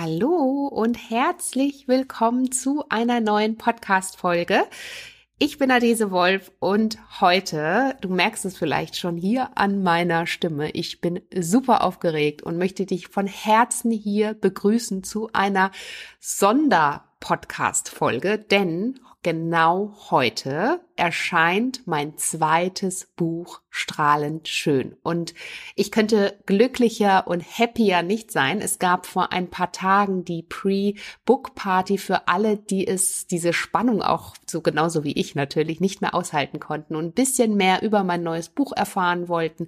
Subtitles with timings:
[0.00, 4.62] Hallo und herzlich willkommen zu einer neuen Podcast-Folge.
[5.40, 10.70] Ich bin Adese Wolf und heute, du merkst es vielleicht schon hier an meiner Stimme,
[10.70, 15.72] ich bin super aufgeregt und möchte dich von Herzen hier begrüßen zu einer
[16.20, 24.96] Sonder-Podcast-Folge, denn genau heute erscheint mein zweites Buch Strahlend schön.
[25.02, 25.34] Und
[25.76, 28.62] ich könnte glücklicher und happier nicht sein.
[28.62, 34.34] Es gab vor ein paar Tagen die Pre-Book-Party für alle, die es, diese Spannung auch
[34.46, 38.22] so genauso wie ich natürlich nicht mehr aushalten konnten und ein bisschen mehr über mein
[38.22, 39.66] neues Buch erfahren wollten,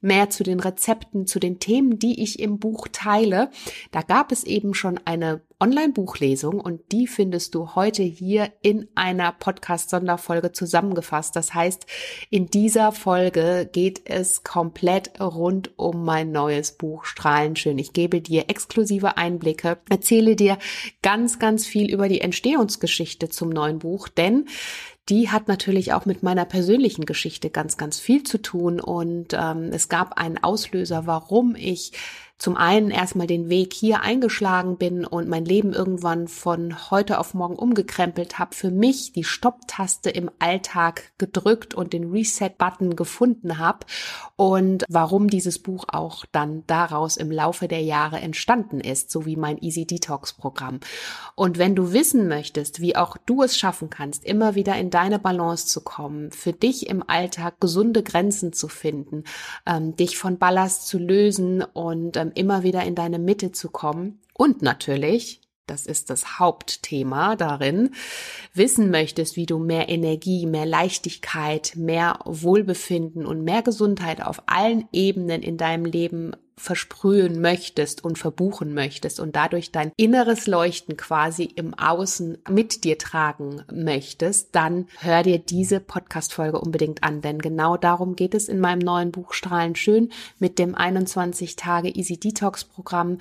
[0.00, 3.50] mehr zu den Rezepten, zu den Themen, die ich im Buch teile.
[3.90, 9.30] Da gab es eben schon eine Online-Buchlesung und die findest du heute hier in einer
[9.30, 11.36] Podcast-Sonderfolge zusammengefasst.
[11.36, 11.86] Das heißt,
[12.30, 17.78] in dieser Folge geht es komplett rund um mein neues Buch Strahlenschön.
[17.78, 20.58] Ich gebe dir exklusive Einblicke, erzähle dir
[21.00, 24.46] ganz, ganz viel über die Entstehungsgeschichte zum neuen Buch, denn
[25.08, 28.80] die hat natürlich auch mit meiner persönlichen Geschichte ganz, ganz viel zu tun.
[28.80, 31.92] Und ähm, es gab einen Auslöser, warum ich
[32.42, 37.34] zum einen erstmal den Weg hier eingeschlagen bin und mein Leben irgendwann von heute auf
[37.34, 43.86] morgen umgekrempelt habe, für mich die Stopptaste im Alltag gedrückt und den Reset-Button gefunden habe
[44.34, 49.36] und warum dieses Buch auch dann daraus im Laufe der Jahre entstanden ist, so wie
[49.36, 50.80] mein Easy Detox Programm.
[51.36, 55.20] Und wenn du wissen möchtest, wie auch du es schaffen kannst, immer wieder in deine
[55.20, 59.22] Balance zu kommen, für dich im Alltag gesunde Grenzen zu finden,
[59.64, 64.20] ähm, dich von Ballast zu lösen und ähm, immer wieder in deine Mitte zu kommen.
[64.34, 67.94] Und natürlich, das ist das Hauptthema darin,
[68.54, 74.88] wissen möchtest, wie du mehr Energie, mehr Leichtigkeit, mehr Wohlbefinden und mehr Gesundheit auf allen
[74.92, 81.44] Ebenen in deinem Leben versprühen möchtest und verbuchen möchtest und dadurch dein inneres Leuchten quasi
[81.44, 87.76] im Außen mit dir tragen möchtest, dann hör dir diese Podcast-Folge unbedingt an, denn genau
[87.76, 92.64] darum geht es in meinem neuen Buch Strahlen schön mit dem 21 Tage Easy Detox
[92.64, 93.18] Programm.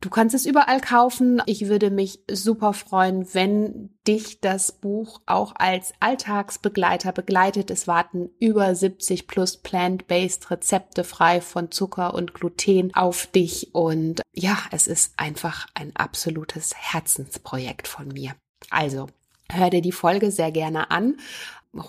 [0.00, 1.42] Du kannst es überall kaufen.
[1.46, 7.70] Ich würde mich super freuen, wenn dich das Buch auch als Alltagsbegleiter begleitet.
[7.70, 13.74] Es warten über 70 plus plant-based Rezepte frei von Zucker und Gluten auf dich.
[13.74, 18.34] Und ja, es ist einfach ein absolutes Herzensprojekt von mir.
[18.68, 19.06] Also,
[19.50, 21.16] hör dir die Folge sehr gerne an.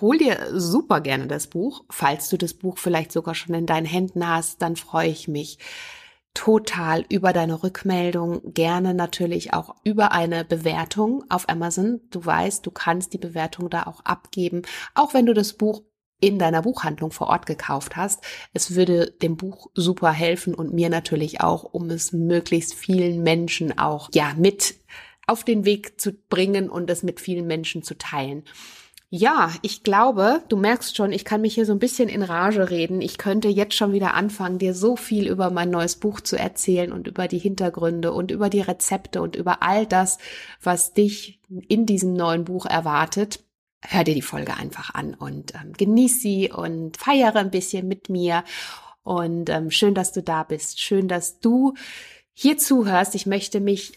[0.01, 1.83] Hol dir super gerne das Buch.
[1.89, 5.59] Falls du das Buch vielleicht sogar schon in deinen Händen hast, dann freue ich mich
[6.37, 11.99] total über deine Rückmeldung, gerne natürlich auch über eine Bewertung auf Amazon.
[12.11, 14.61] Du weißt, du kannst die Bewertung da auch abgeben,
[14.93, 15.81] auch wenn du das Buch
[16.19, 18.23] in deiner Buchhandlung vor Ort gekauft hast.
[18.53, 23.79] Es würde dem Buch super helfen und mir natürlich auch, um es möglichst vielen Menschen
[23.79, 24.75] auch, ja, mit
[25.25, 28.43] auf den Weg zu bringen und es mit vielen Menschen zu teilen.
[29.09, 32.69] Ja, ich glaube, du merkst schon, ich kann mich hier so ein bisschen in Rage
[32.69, 33.01] reden.
[33.01, 36.91] Ich könnte jetzt schon wieder anfangen, dir so viel über mein neues Buch zu erzählen
[36.91, 40.17] und über die Hintergründe und über die Rezepte und über all das,
[40.61, 43.45] was dich in diesem neuen Buch erwartet.
[43.81, 48.09] Hör dir die Folge einfach an und ähm, genieß sie und feiere ein bisschen mit
[48.09, 48.43] mir.
[49.03, 50.81] Und ähm, schön, dass du da bist.
[50.81, 51.75] Schön, dass du
[52.33, 53.15] hier zuhörst.
[53.15, 53.93] Ich möchte mich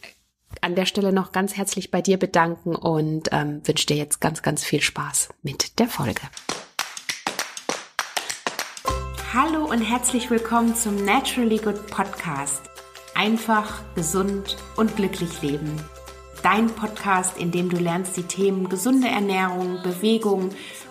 [0.60, 4.42] an der Stelle noch ganz herzlich bei dir bedanken und ähm, wünsche dir jetzt ganz,
[4.42, 6.22] ganz viel Spaß mit der Folge.
[9.32, 12.62] Hallo und herzlich willkommen zum Naturally Good Podcast.
[13.14, 15.76] Einfach, gesund und glücklich leben.
[16.42, 20.50] Dein Podcast, in dem du lernst, die Themen gesunde Ernährung, Bewegung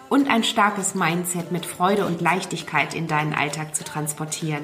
[0.09, 4.63] und ein starkes Mindset mit Freude und Leichtigkeit in deinen Alltag zu transportieren.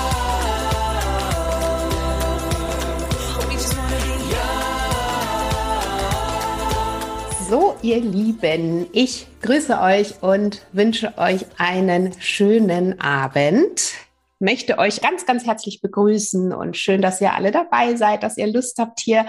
[7.51, 13.91] So, ihr Lieben, ich grüße euch und wünsche euch einen schönen Abend.
[14.39, 18.47] Möchte euch ganz, ganz herzlich begrüßen und schön, dass ihr alle dabei seid, dass ihr
[18.47, 19.25] Lust habt, hier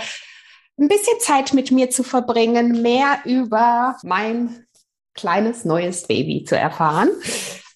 [0.78, 4.66] ein bisschen Zeit mit mir zu verbringen, mehr über mein
[5.14, 7.08] kleines neues Baby zu erfahren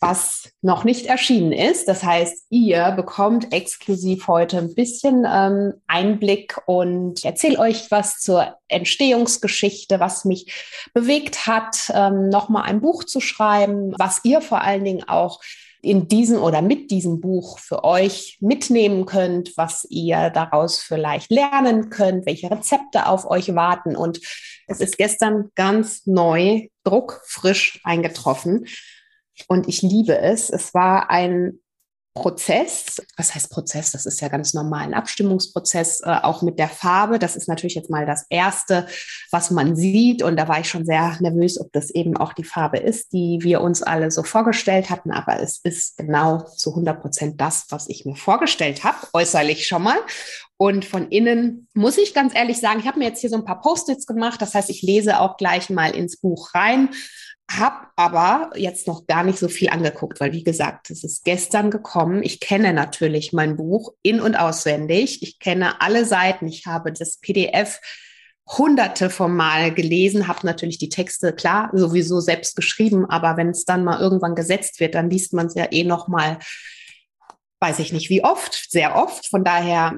[0.01, 1.89] was noch nicht erschienen ist.
[1.89, 8.57] Das heißt, ihr bekommt exklusiv heute ein bisschen ähm, Einblick und erzähle euch was zur
[8.69, 10.53] Entstehungsgeschichte, was mich
[10.95, 15.41] bewegt hat, ähm, nochmal ein Buch zu schreiben, was ihr vor allen Dingen auch
[15.83, 21.91] in diesem oder mit diesem Buch für euch mitnehmen könnt, was ihr daraus vielleicht lernen
[21.91, 23.95] könnt, welche Rezepte auf euch warten.
[23.95, 24.21] Und
[24.67, 28.67] es ist gestern ganz neu, druckfrisch eingetroffen.
[29.49, 30.51] Und ich liebe es.
[30.51, 31.61] Es war ein
[32.17, 32.97] Prozess.
[33.17, 33.93] Was heißt Prozess?
[33.93, 37.19] Das ist ja ganz normal ein Abstimmungsprozess, äh, auch mit der Farbe.
[37.19, 38.89] Das ist natürlich jetzt mal das Erste,
[39.31, 40.23] was man sieht.
[40.23, 43.39] Und da war ich schon sehr nervös, ob das eben auch die Farbe ist, die
[43.43, 45.13] wir uns alle so vorgestellt hatten.
[45.13, 49.83] Aber es ist genau zu 100 Prozent das, was ich mir vorgestellt habe, äußerlich schon
[49.83, 49.99] mal.
[50.57, 53.45] Und von innen muss ich ganz ehrlich sagen, ich habe mir jetzt hier so ein
[53.45, 54.41] paar Post-its gemacht.
[54.41, 56.89] Das heißt, ich lese auch gleich mal ins Buch rein
[57.51, 61.71] habe aber jetzt noch gar nicht so viel angeguckt, weil wie gesagt, es ist gestern
[61.71, 62.23] gekommen.
[62.23, 65.23] Ich kenne natürlich mein Buch in und auswendig.
[65.23, 66.49] Ich kenne alle Seiten.
[66.49, 67.81] Ich habe das PDF
[68.49, 73.65] hunderte von Mal gelesen, habe natürlich die Texte klar sowieso selbst geschrieben, aber wenn es
[73.65, 76.39] dann mal irgendwann gesetzt wird, dann liest man es ja eh noch mal
[77.61, 79.29] weiß ich nicht wie oft, sehr oft.
[79.29, 79.95] Von daher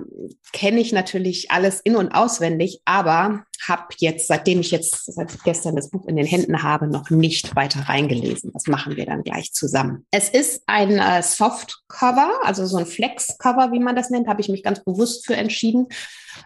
[0.53, 5.77] kenne ich natürlich alles in und auswendig, aber habe jetzt, seitdem ich jetzt seit gestern
[5.77, 8.53] das Buch in den Händen habe, noch nicht weiter reingelesen.
[8.53, 10.07] Das machen wir dann gleich zusammen.
[10.11, 14.49] Es ist ein äh, Softcover, also so ein Flex-Cover, wie man das nennt, habe ich
[14.49, 15.89] mich ganz bewusst für entschieden,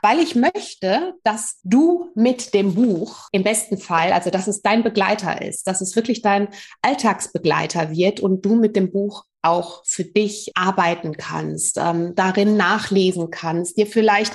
[0.00, 4.82] weil ich möchte, dass du mit dem Buch im besten Fall, also dass es dein
[4.82, 6.48] Begleiter ist, dass es wirklich dein
[6.82, 13.30] Alltagsbegleiter wird und du mit dem Buch auch für dich arbeiten kannst, ähm, darin nachlesen
[13.30, 14.32] kannst, dir vielleicht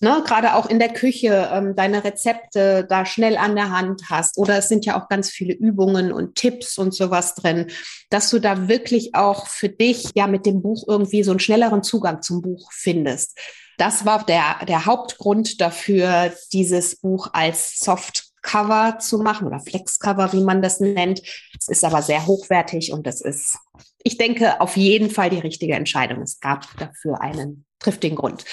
[0.00, 4.36] ne, gerade auch in der Küche ähm, deine Rezepte da schnell an der Hand hast.
[4.36, 7.68] Oder es sind ja auch ganz viele Übungen und Tipps und sowas drin,
[8.10, 11.82] dass du da wirklich auch für dich ja mit dem Buch irgendwie so einen schnelleren
[11.82, 13.38] Zugang zum Buch findest.
[13.82, 20.32] Das war der, der Hauptgrund dafür, dieses Buch als Soft Cover zu machen oder Flexcover,
[20.32, 21.20] wie man das nennt.
[21.58, 23.58] Es ist aber sehr hochwertig und das ist,
[24.04, 26.22] ich denke, auf jeden Fall die richtige Entscheidung.
[26.22, 28.44] Es gab dafür einen triftigen Grund.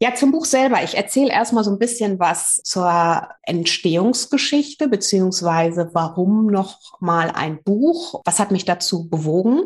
[0.00, 0.84] Ja, zum Buch selber.
[0.84, 8.20] Ich erzähle erstmal so ein bisschen was zur Entstehungsgeschichte, beziehungsweise warum noch mal ein Buch?
[8.26, 9.62] Was hat mich dazu bewogen?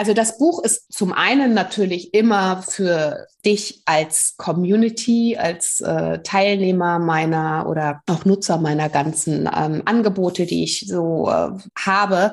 [0.00, 6.98] Also das Buch ist zum einen natürlich immer für dich als Community, als äh, Teilnehmer
[6.98, 12.32] meiner oder auch Nutzer meiner ganzen ähm, Angebote, die ich so äh, habe,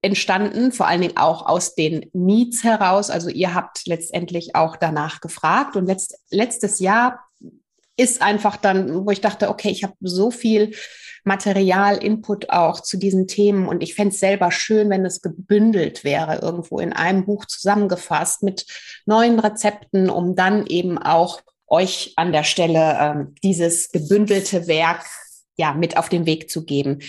[0.00, 3.10] entstanden, vor allen Dingen auch aus den Needs heraus.
[3.10, 7.20] Also ihr habt letztendlich auch danach gefragt und letzt, letztes Jahr
[7.98, 10.74] ist einfach dann, wo ich dachte, okay, ich habe so viel
[11.26, 13.68] Material, Input auch zu diesen Themen.
[13.68, 18.42] Und ich fände es selber schön, wenn es gebündelt wäre, irgendwo in einem Buch zusammengefasst
[18.42, 18.66] mit
[19.06, 25.04] neuen Rezepten, um dann eben auch euch an der Stelle ähm, dieses gebündelte Werk
[25.56, 27.00] ja mit auf den Weg zu geben.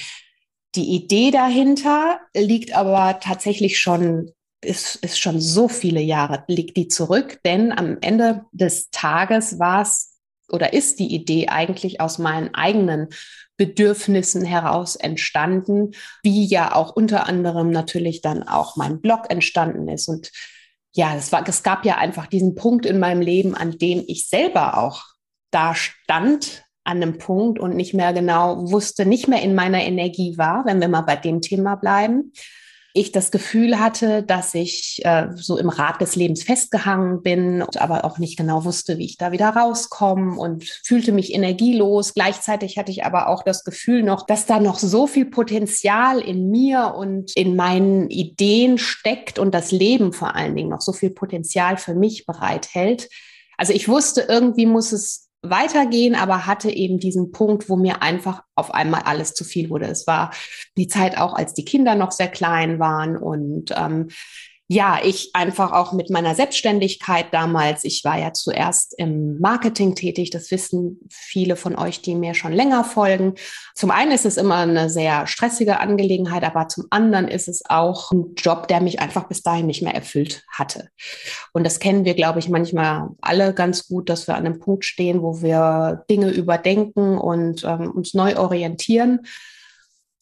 [0.75, 4.31] Die Idee dahinter liegt aber tatsächlich schon
[4.63, 9.83] ist, ist schon so viele Jahre, liegt die zurück, denn am Ende des Tages war
[9.83, 10.16] es
[10.49, 13.09] oder ist die Idee eigentlich aus meinen eigenen
[13.57, 15.91] Bedürfnissen heraus entstanden,
[16.23, 20.07] wie ja auch unter anderem natürlich dann auch mein Blog entstanden ist.
[20.07, 20.31] Und
[20.93, 24.29] ja, es, war, es gab ja einfach diesen Punkt in meinem Leben, an dem ich
[24.29, 25.03] selber auch
[25.51, 30.37] da stand, an einem Punkt und nicht mehr genau wusste, nicht mehr in meiner Energie
[30.37, 32.31] war, wenn wir mal bei dem Thema bleiben
[32.93, 38.05] ich das Gefühl hatte, dass ich äh, so im Rad des Lebens festgehangen bin, aber
[38.05, 42.13] auch nicht genau wusste, wie ich da wieder rauskomme und fühlte mich energielos.
[42.13, 46.49] Gleichzeitig hatte ich aber auch das Gefühl noch, dass da noch so viel Potenzial in
[46.49, 51.11] mir und in meinen Ideen steckt und das Leben vor allen Dingen noch so viel
[51.11, 53.09] Potenzial für mich bereithält.
[53.57, 58.43] Also ich wusste, irgendwie muss es weitergehen, aber hatte eben diesen Punkt, wo mir einfach
[58.55, 59.85] auf einmal alles zu viel wurde.
[59.85, 60.31] Es war
[60.77, 64.09] die Zeit auch, als die Kinder noch sehr klein waren und ähm,
[64.69, 70.29] ja, ich einfach auch mit meiner Selbstständigkeit damals, ich war ja zuerst im Marketing tätig,
[70.29, 73.35] das wissen viele von euch, die mir schon länger folgen.
[73.75, 78.11] Zum einen ist es immer eine sehr stressige Angelegenheit, aber zum anderen ist es auch
[78.11, 80.89] ein Job, der mich einfach bis dahin nicht mehr erfüllt hatte.
[81.53, 84.83] Und das kennen wir, glaube ich, manchmal alle ganz gut, dass wir an einem Punkt
[84.83, 89.21] stehen, wo wir Dinge überdenken und ähm, uns neu orientieren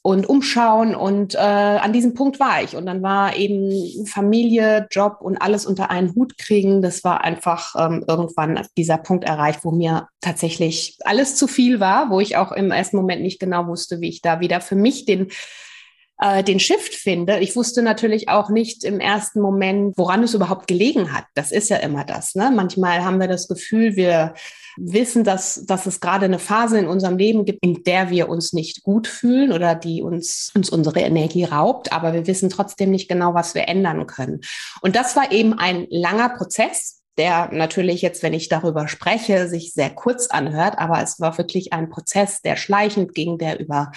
[0.05, 0.93] und umschauen.
[0.93, 2.75] Und äh, an diesem Punkt war ich.
[2.75, 6.83] Und dann war eben Familie, Job und alles unter einen Hut kriegen.
[6.83, 12.11] Das war einfach ähm, irgendwann dieser Punkt erreicht, wo mir tatsächlich alles zu viel war,
[12.11, 15.05] wo ich auch im ersten Moment nicht genau wusste, wie ich da wieder für mich
[15.05, 15.29] den
[16.21, 17.39] äh, den Shift finde.
[17.39, 21.25] Ich wusste natürlich auch nicht im ersten Moment, woran es überhaupt gelegen hat.
[21.33, 22.35] Das ist ja immer das.
[22.35, 22.51] Ne?
[22.53, 24.35] Manchmal haben wir das Gefühl, wir
[24.77, 28.53] wissen, dass, dass es gerade eine Phase in unserem Leben gibt, in der wir uns
[28.53, 33.07] nicht gut fühlen oder die uns, uns unsere Energie raubt, aber wir wissen trotzdem nicht
[33.07, 34.41] genau, was wir ändern können.
[34.81, 39.73] Und das war eben ein langer Prozess, der natürlich jetzt, wenn ich darüber spreche, sich
[39.73, 43.91] sehr kurz anhört, aber es war wirklich ein Prozess, der schleichend ging, der über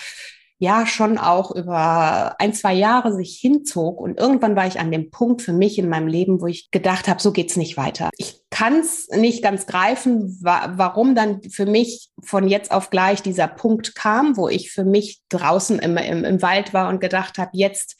[0.59, 4.01] ja schon auch über ein, zwei Jahre sich hinzog.
[4.01, 7.09] Und irgendwann war ich an dem Punkt für mich in meinem Leben, wo ich gedacht
[7.09, 8.11] habe, so geht's nicht weiter.
[8.19, 13.23] Ich kann es nicht ganz greifen, wa warum dann für mich von jetzt auf gleich
[13.23, 17.39] dieser Punkt kam, wo ich für mich draußen im, im, im Wald war und gedacht
[17.39, 17.97] habe, jetzt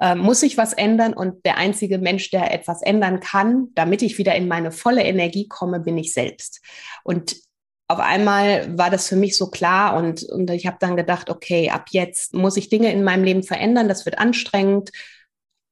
[0.00, 1.14] äh, muss ich was ändern.
[1.14, 5.46] Und der einzige Mensch, der etwas ändern kann, damit ich wieder in meine volle Energie
[5.46, 6.60] komme, bin ich selbst.
[7.04, 7.36] Und
[7.92, 11.70] auf einmal war das für mich so klar und, und ich habe dann gedacht, okay,
[11.70, 14.90] ab jetzt muss ich Dinge in meinem Leben verändern, das wird anstrengend,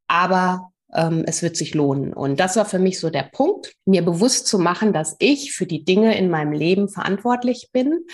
[0.07, 2.12] aber ähm, es wird sich lohnen.
[2.12, 5.67] Und das war für mich so der Punkt, mir bewusst zu machen, dass ich für
[5.67, 8.07] die Dinge in meinem Leben verantwortlich bin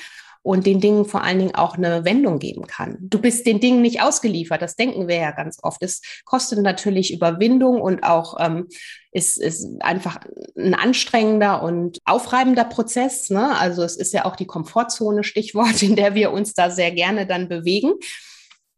[0.46, 2.98] und den Dingen vor allen Dingen auch eine Wendung geben kann.
[3.00, 5.82] Du bist den Dingen nicht ausgeliefert, das denken wir ja ganz oft.
[5.82, 8.68] Es kostet natürlich Überwindung und auch ähm,
[9.10, 10.20] ist, ist einfach
[10.56, 13.28] ein anstrengender und aufreibender Prozess.
[13.28, 13.58] Ne?
[13.58, 17.26] Also es ist ja auch die Komfortzone, Stichwort, in der wir uns da sehr gerne
[17.26, 17.94] dann bewegen.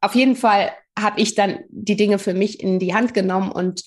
[0.00, 3.82] Auf jeden Fall habe ich dann die Dinge für mich in die Hand genommen und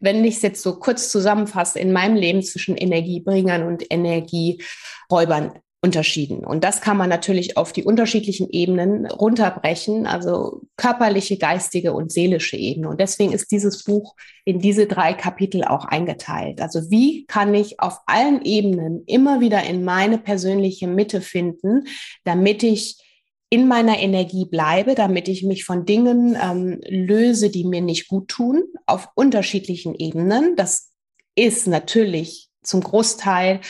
[0.00, 5.52] wenn ich es jetzt so kurz zusammenfasse, in meinem Leben zwischen Energiebringern und Energieräubern
[5.84, 6.44] unterschieden.
[6.44, 12.56] Und das kann man natürlich auf die unterschiedlichen Ebenen runterbrechen, also körperliche, geistige und seelische
[12.56, 12.88] Ebene.
[12.88, 16.60] Und deswegen ist dieses Buch in diese drei Kapitel auch eingeteilt.
[16.60, 21.88] Also wie kann ich auf allen Ebenen immer wieder in meine persönliche Mitte finden,
[22.22, 23.02] damit ich
[23.50, 28.28] in meiner Energie bleibe, damit ich mich von Dingen ähm, löse, die mir nicht gut
[28.28, 30.54] tun, auf unterschiedlichen Ebenen.
[30.54, 30.92] Das
[31.34, 33.60] ist natürlich zum Großteil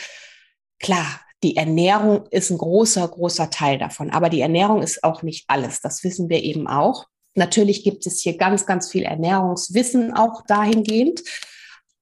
[0.79, 4.09] klar die Ernährung ist ein großer, großer Teil davon.
[4.09, 5.81] Aber die Ernährung ist auch nicht alles.
[5.81, 7.05] Das wissen wir eben auch.
[7.35, 11.21] Natürlich gibt es hier ganz, ganz viel Ernährungswissen auch dahingehend.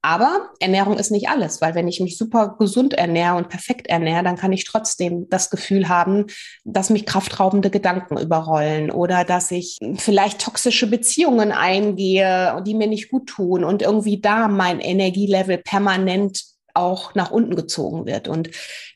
[0.04, 4.24] Aber Ernährung ist nicht alles, weil wenn ich mich super gesund ernähre und perfekt ernähre,
[4.24, 6.26] dann kann ich trotzdem das Gefühl haben,
[6.64, 13.12] dass mich kraftraubende Gedanken überrollen oder dass ich vielleicht toxische Beziehungen eingehe, die mir nicht
[13.12, 18.28] gut tun und irgendwie da mein Energielevel permanent auch nach unten gezogen wird.
[18.28, 18.50] Und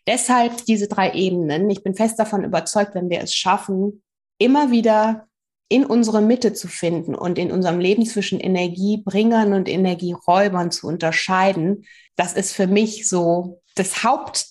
[0.07, 1.69] deshalb diese drei Ebenen.
[1.69, 4.03] Ich bin fest davon überzeugt, wenn wir es schaffen,
[4.37, 5.27] immer wieder
[5.67, 11.85] in unsere Mitte zu finden und in unserem Leben zwischen Energiebringern und Energieräubern zu unterscheiden,
[12.15, 14.45] das ist für mich so das Haupt,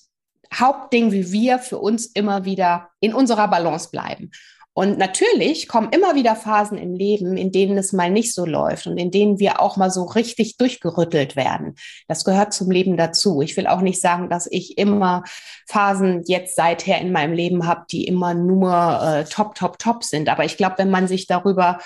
[0.53, 4.31] Hauptding, wie wir für uns immer wieder in unserer Balance bleiben.
[4.77, 8.89] Und natürlich kommen immer wieder Phasen im Leben, in denen es mal nicht so läuft
[8.89, 11.77] und in denen wir auch mal so richtig durchgerüttelt werden.
[12.09, 13.41] Das gehört zum Leben dazu.
[13.41, 15.23] Ich will auch nicht sagen, dass ich immer
[15.69, 20.29] Phasen jetzt seither in meinem Leben habe, die immer nur äh, top, top, top sind.
[20.29, 21.79] Aber ich glaube, wenn man sich darüber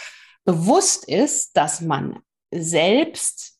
[0.47, 3.58] bewusst ist, dass man selbst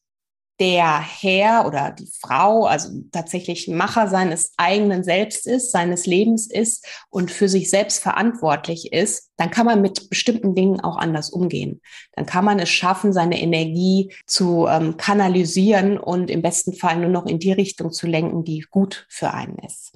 [0.61, 6.85] der Herr oder die Frau, also tatsächlich Macher seines eigenen Selbst ist, seines Lebens ist
[7.11, 11.81] und für sich selbst verantwortlich ist, dann kann man mit bestimmten Dingen auch anders umgehen.
[12.13, 17.11] Dann kann man es schaffen, seine Energie zu ähm, kanalisieren und im besten Fall nur
[17.11, 19.93] noch in die Richtung zu lenken, die gut für einen ist.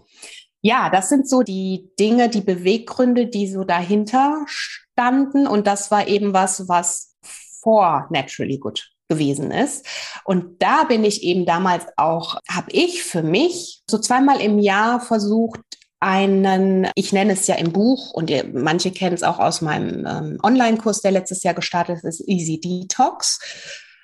[0.61, 5.49] Ja, das sind so die Dinge, die Beweggründe, die so dahinter standen.
[5.49, 7.17] Und das war eben was, was
[7.61, 9.87] vor Naturally Good gewesen ist.
[10.25, 15.01] Und da bin ich eben damals auch, habe ich für mich so zweimal im Jahr
[15.01, 15.61] versucht,
[16.01, 20.05] einen, ich nenne es ja im Buch und ihr, manche kennen es auch aus meinem
[20.05, 23.39] ähm, Online-Kurs, der letztes Jahr gestartet ist, Easy Detox.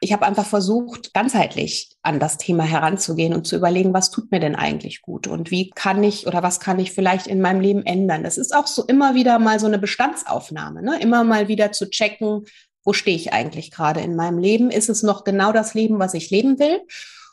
[0.01, 4.39] Ich habe einfach versucht, ganzheitlich an das Thema heranzugehen und zu überlegen, was tut mir
[4.39, 7.85] denn eigentlich gut und wie kann ich oder was kann ich vielleicht in meinem Leben
[7.85, 8.23] ändern.
[8.23, 11.01] Das ist auch so immer wieder mal so eine Bestandsaufnahme, ne?
[11.01, 12.45] immer mal wieder zu checken,
[12.89, 14.71] wo stehe ich eigentlich gerade in meinem Leben?
[14.71, 16.81] Ist es noch genau das Leben, was ich leben will?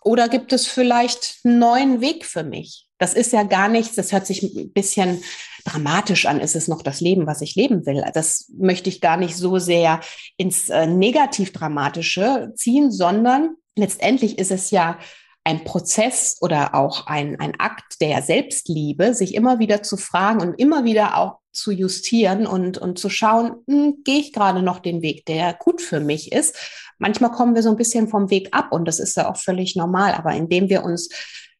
[0.04, 2.90] Oder gibt es vielleicht einen neuen Weg für mich?
[2.98, 5.24] Das ist ja gar nichts, das hört sich ein bisschen
[5.64, 8.04] dramatisch an, ist es noch das Leben, was ich leben will.
[8.14, 10.02] Das möchte ich gar nicht so sehr
[10.36, 15.00] ins äh, Negativ-Dramatische ziehen, sondern letztendlich ist es ja
[15.46, 20.60] ein Prozess oder auch ein, ein Akt der Selbstliebe, sich immer wieder zu fragen und
[20.60, 25.02] immer wieder auch zu justieren und, und zu schauen, hm, gehe ich gerade noch den
[25.02, 26.58] Weg, der gut für mich ist.
[26.98, 29.76] Manchmal kommen wir so ein bisschen vom Weg ab und das ist ja auch völlig
[29.76, 31.10] normal, aber indem wir uns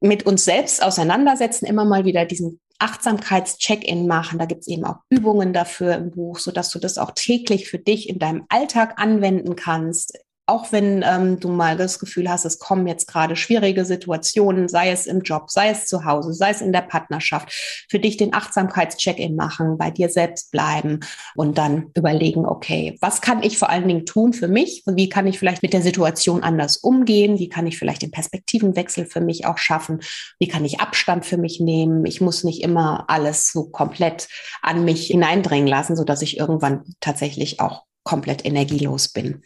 [0.02, 4.40] mit uns selbst auseinandersetzen, immer mal wieder diesen Achtsamkeits-Check-in machen.
[4.40, 7.80] Da gibt es eben auch Übungen dafür im Buch, sodass du das auch täglich für
[7.80, 12.60] dich in deinem Alltag anwenden kannst auch wenn ähm, du mal das Gefühl hast, es
[12.60, 16.62] kommen jetzt gerade schwierige Situationen, sei es im Job, sei es zu Hause, sei es
[16.62, 17.52] in der Partnerschaft,
[17.90, 21.00] für dich den Achtsamkeitscheck-in machen, bei dir selbst bleiben
[21.36, 24.84] und dann überlegen, okay, was kann ich vor allen Dingen tun für mich?
[24.86, 27.40] Wie kann ich vielleicht mit der Situation anders umgehen?
[27.40, 30.02] Wie kann ich vielleicht den Perspektivenwechsel für mich auch schaffen?
[30.38, 32.06] Wie kann ich Abstand für mich nehmen?
[32.06, 34.28] Ich muss nicht immer alles so komplett
[34.62, 39.42] an mich hineindringen lassen, so dass ich irgendwann tatsächlich auch komplett energielos bin.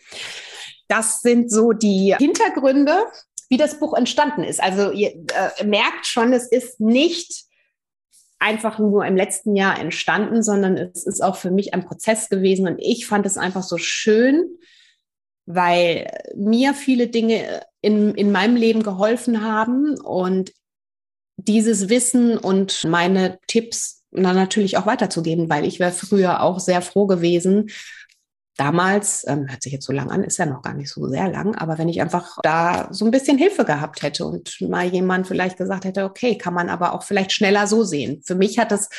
[0.89, 3.05] Das sind so die Hintergründe,
[3.47, 4.61] wie das Buch entstanden ist.
[4.61, 7.45] Also ihr äh, merkt schon, es ist nicht
[8.39, 12.67] einfach nur im letzten Jahr entstanden, sondern es ist auch für mich ein Prozess gewesen.
[12.67, 14.57] Und ich fand es einfach so schön,
[15.45, 20.53] weil mir viele Dinge in, in meinem Leben geholfen haben und
[21.37, 26.81] dieses Wissen und meine Tipps dann natürlich auch weiterzugeben, weil ich wäre früher auch sehr
[26.81, 27.69] froh gewesen,
[28.59, 31.29] damals, ähm, hört sich jetzt so lang an, ist ja noch gar nicht so sehr
[31.29, 35.27] lang, aber wenn ich einfach da so ein bisschen Hilfe gehabt hätte und mal jemand
[35.27, 38.21] vielleicht gesagt hätte, okay, kann man aber auch vielleicht schneller so sehen.
[38.25, 38.89] Für mich hat das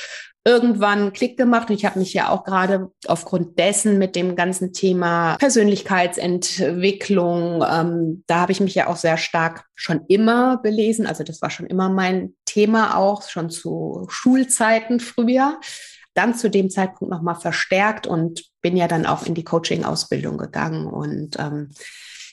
[0.47, 4.73] irgendwann Klick gemacht und ich habe mich ja auch gerade aufgrund dessen mit dem ganzen
[4.73, 11.07] Thema Persönlichkeitsentwicklung, ähm, da habe ich mich ja auch sehr stark schon immer belesen.
[11.07, 15.61] Also das war schon immer mein Thema auch, schon zu Schulzeiten früher
[16.21, 20.87] dann zu dem Zeitpunkt nochmal verstärkt und bin ja dann auch in die Coaching-Ausbildung gegangen.
[20.87, 21.71] Und ähm,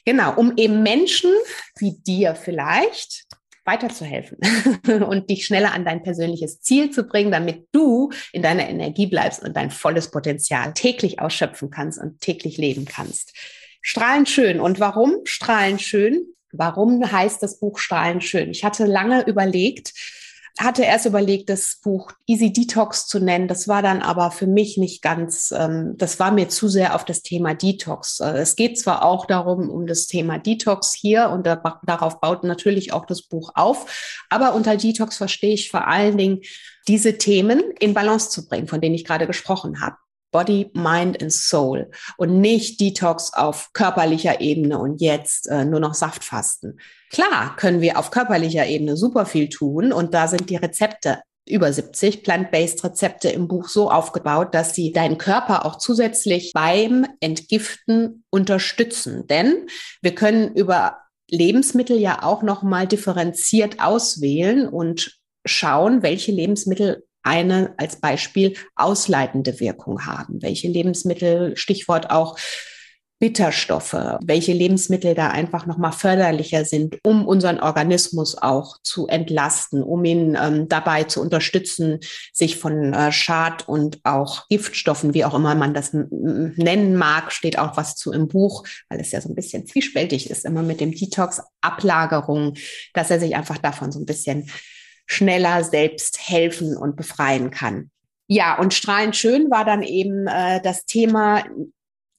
[0.06, 1.32] genau, um eben Menschen
[1.80, 3.26] wie dir vielleicht
[3.64, 4.38] weiterzuhelfen
[5.08, 9.44] und dich schneller an dein persönliches Ziel zu bringen, damit du in deiner Energie bleibst
[9.44, 13.34] und dein volles Potenzial täglich ausschöpfen kannst und täglich leben kannst.
[13.82, 14.60] Strahlend schön.
[14.60, 16.26] Und warum strahlend schön?
[16.52, 18.52] Warum heißt das Buch strahlend schön?
[18.52, 19.94] Ich hatte lange überlegt,
[20.58, 23.48] hatte erst überlegt, das Buch Easy Detox zu nennen.
[23.48, 27.06] Das war dann aber für mich nicht ganz, ähm, das war mir zu sehr auf
[27.06, 28.20] das Thema Detox.
[28.20, 32.44] Äh, es geht zwar auch darum, um das Thema Detox hier und da, darauf baut
[32.44, 36.42] natürlich auch das Buch auf, aber unter Detox verstehe ich vor allen Dingen
[36.88, 39.98] diese Themen in Balance zu bringen, von denen ich gerade gesprochen habe.
[40.32, 45.94] Body, Mind and Soul und nicht Detox auf körperlicher Ebene und jetzt äh, nur noch
[45.94, 46.80] Saftfasten.
[47.10, 51.72] Klar können wir auf körperlicher Ebene super viel tun und da sind die Rezepte über
[51.72, 58.26] 70 plant-based Rezepte im Buch so aufgebaut, dass sie deinen Körper auch zusätzlich beim Entgiften
[58.30, 59.28] unterstützen.
[59.28, 59.68] Denn
[60.02, 60.98] wir können über
[61.30, 69.60] Lebensmittel ja auch noch mal differenziert auswählen und schauen, welche Lebensmittel eine als Beispiel ausleitende
[69.60, 70.42] Wirkung haben.
[70.42, 72.38] Welche Lebensmittel, Stichwort auch
[73.20, 80.06] Bitterstoffe, welche Lebensmittel da einfach nochmal förderlicher sind, um unseren Organismus auch zu entlasten, um
[80.06, 82.00] ihn ähm, dabei zu unterstützen,
[82.32, 87.58] sich von äh, Schad- und auch Giftstoffen, wie auch immer man das nennen mag, steht
[87.58, 90.80] auch was zu im Buch, weil es ja so ein bisschen zwiespältig ist, immer mit
[90.80, 92.54] dem Detox, Ablagerung,
[92.94, 94.50] dass er sich einfach davon so ein bisschen
[95.08, 97.90] schneller selbst helfen und befreien kann.
[98.28, 101.46] Ja, und strahlend schön war dann eben äh, das Thema,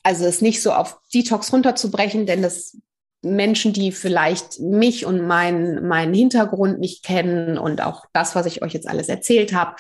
[0.09, 2.79] also es nicht so auf Detox runterzubrechen, denn das
[3.23, 8.63] Menschen, die vielleicht mich und meinen meinen Hintergrund nicht kennen und auch das, was ich
[8.63, 9.77] euch jetzt alles erzählt habe,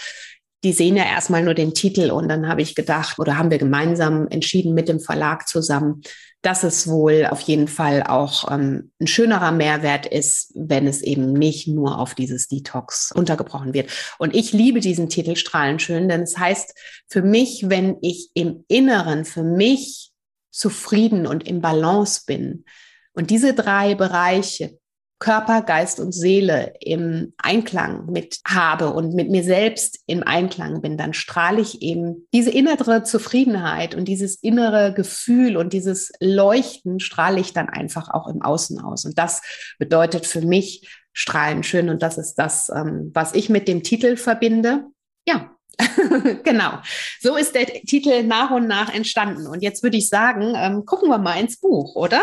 [0.64, 3.56] die sehen ja erstmal nur den Titel und dann habe ich gedacht oder haben wir
[3.56, 6.02] gemeinsam entschieden mit dem Verlag zusammen,
[6.42, 11.32] dass es wohl auf jeden Fall auch ähm, ein schönerer Mehrwert ist, wenn es eben
[11.32, 13.90] nicht nur auf dieses Detox untergebrochen wird.
[14.18, 16.74] Und ich liebe diesen Titel Strahlenschön, denn es heißt
[17.08, 20.12] für mich, wenn ich im Inneren für mich
[20.50, 22.64] zufrieden und im Balance bin
[23.12, 24.78] und diese drei Bereiche
[25.18, 30.96] Körper, Geist und Seele im Einklang mit habe und mit mir selbst im Einklang bin,
[30.96, 37.40] dann strahle ich eben diese innere Zufriedenheit und dieses innere Gefühl und dieses Leuchten strahle
[37.40, 39.04] ich dann einfach auch im Außen aus.
[39.04, 39.42] Und das
[39.78, 44.16] bedeutet für mich strahlen schön und das ist das, ähm, was ich mit dem Titel
[44.16, 44.84] verbinde.
[45.26, 45.50] Ja,
[46.44, 46.78] genau.
[47.20, 49.46] So ist der Titel nach und nach entstanden.
[49.46, 52.22] Und jetzt würde ich sagen, ähm, gucken wir mal ins Buch, oder?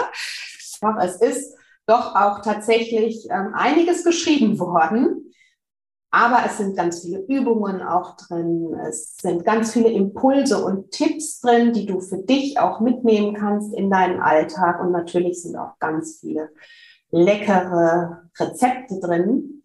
[0.82, 5.34] Ja, es ist doch auch tatsächlich ähm, einiges geschrieben worden.
[6.12, 8.74] Aber es sind ganz viele Übungen auch drin.
[8.88, 13.74] Es sind ganz viele Impulse und Tipps drin, die du für dich auch mitnehmen kannst
[13.74, 14.80] in deinen Alltag.
[14.80, 16.52] Und natürlich sind auch ganz viele
[17.12, 19.64] leckere Rezepte drin.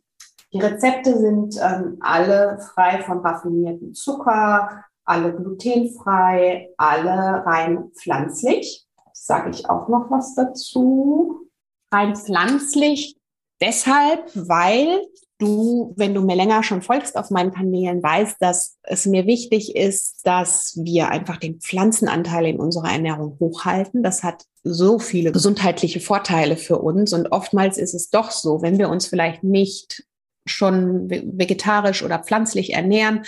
[0.53, 8.87] Die Rezepte sind ähm, alle frei von raffinierten Zucker, alle glutenfrei, alle rein pflanzlich.
[9.13, 11.49] Sage ich auch noch was dazu
[11.93, 13.17] rein pflanzlich
[13.61, 15.03] deshalb, weil
[15.39, 19.75] du, wenn du mir länger schon folgst auf meinen Kanälen, weißt, dass es mir wichtig
[19.75, 24.03] ist, dass wir einfach den Pflanzenanteil in unserer Ernährung hochhalten.
[24.03, 27.13] Das hat so viele gesundheitliche Vorteile für uns.
[27.13, 30.05] Und oftmals ist es doch so, wenn wir uns vielleicht nicht
[30.47, 33.25] schon vegetarisch oder pflanzlich ernähren,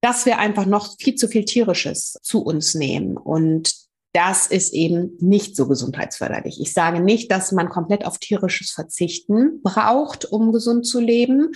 [0.00, 3.16] dass wir einfach noch viel zu viel tierisches zu uns nehmen.
[3.16, 3.74] Und
[4.12, 6.60] das ist eben nicht so gesundheitsförderlich.
[6.60, 11.52] Ich sage nicht, dass man komplett auf tierisches Verzichten braucht, um gesund zu leben.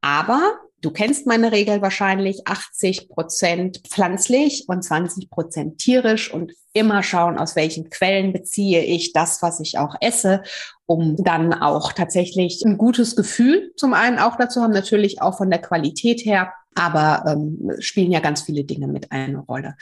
[0.00, 7.02] Aber du kennst meine Regel wahrscheinlich 80 Prozent pflanzlich und 20 Prozent tierisch und immer
[7.02, 10.42] schauen, aus welchen Quellen beziehe ich das, was ich auch esse,
[10.90, 15.48] um dann auch tatsächlich ein gutes Gefühl zum einen auch dazu haben, natürlich auch von
[15.48, 19.76] der Qualität her, aber ähm, spielen ja ganz viele Dinge mit eine Rolle.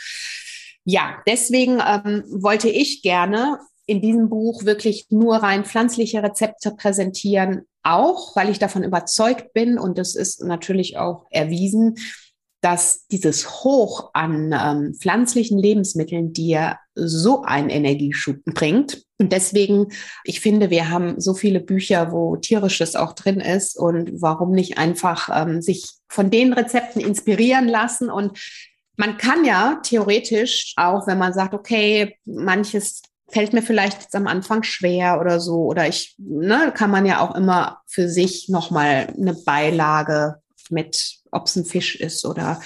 [0.85, 7.62] Ja, deswegen ähm, wollte ich gerne in diesem Buch wirklich nur rein pflanzliche Rezepte präsentieren,
[7.83, 11.97] auch weil ich davon überzeugt bin und das ist natürlich auch erwiesen,
[12.61, 19.08] dass dieses Hoch an ähm, pflanzlichen Lebensmitteln dir so einen Energieschub bringt.
[19.18, 19.88] Und deswegen,
[20.24, 24.78] ich finde, wir haben so viele Bücher, wo tierisches auch drin ist und warum nicht
[24.78, 28.38] einfach ähm, sich von den Rezepten inspirieren lassen und
[28.98, 34.26] man kann ja theoretisch auch, wenn man sagt, okay, manches fällt mir vielleicht jetzt am
[34.26, 39.14] Anfang schwer oder so, oder ich, ne, kann man ja auch immer für sich nochmal
[39.16, 42.61] eine Beilage mit, ob es ein Fisch ist oder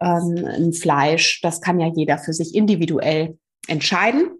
[0.00, 4.30] ähm, ein Fleisch, das kann ja jeder für sich individuell entscheiden.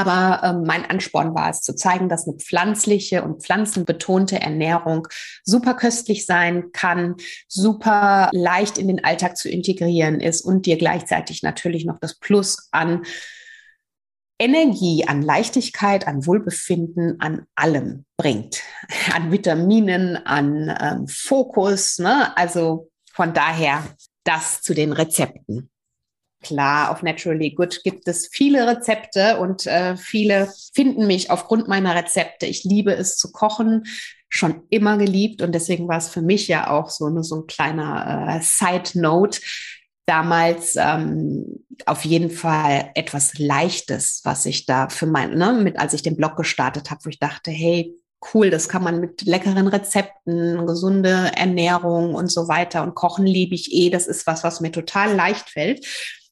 [0.00, 5.06] Aber ähm, mein Ansporn war es zu zeigen, dass eine pflanzliche und pflanzenbetonte Ernährung
[5.44, 7.16] super köstlich sein kann,
[7.48, 12.68] super leicht in den Alltag zu integrieren ist und dir gleichzeitig natürlich noch das Plus
[12.70, 13.02] an
[14.38, 18.62] Energie, an Leichtigkeit, an Wohlbefinden, an allem bringt.
[19.14, 21.98] An Vitaminen, an ähm, Fokus.
[21.98, 22.34] Ne?
[22.38, 23.84] Also von daher
[24.24, 25.69] das zu den Rezepten.
[26.42, 31.94] Klar, auf Naturally Good gibt es viele Rezepte und äh, viele finden mich aufgrund meiner
[31.94, 32.46] Rezepte.
[32.46, 33.84] Ich liebe es zu kochen,
[34.30, 37.46] schon immer geliebt und deswegen war es für mich ja auch so, eine, so ein
[37.46, 39.40] kleiner äh, Side Note.
[40.06, 45.92] Damals ähm, auf jeden Fall etwas Leichtes, was ich da für mein, ne, mit als
[45.92, 47.94] ich den Blog gestartet habe, wo ich dachte, hey,
[48.34, 53.54] cool, das kann man mit leckeren Rezepten, gesunde Ernährung und so weiter und Kochen liebe
[53.54, 53.90] ich eh.
[53.90, 55.86] Das ist was, was mir total leicht fällt.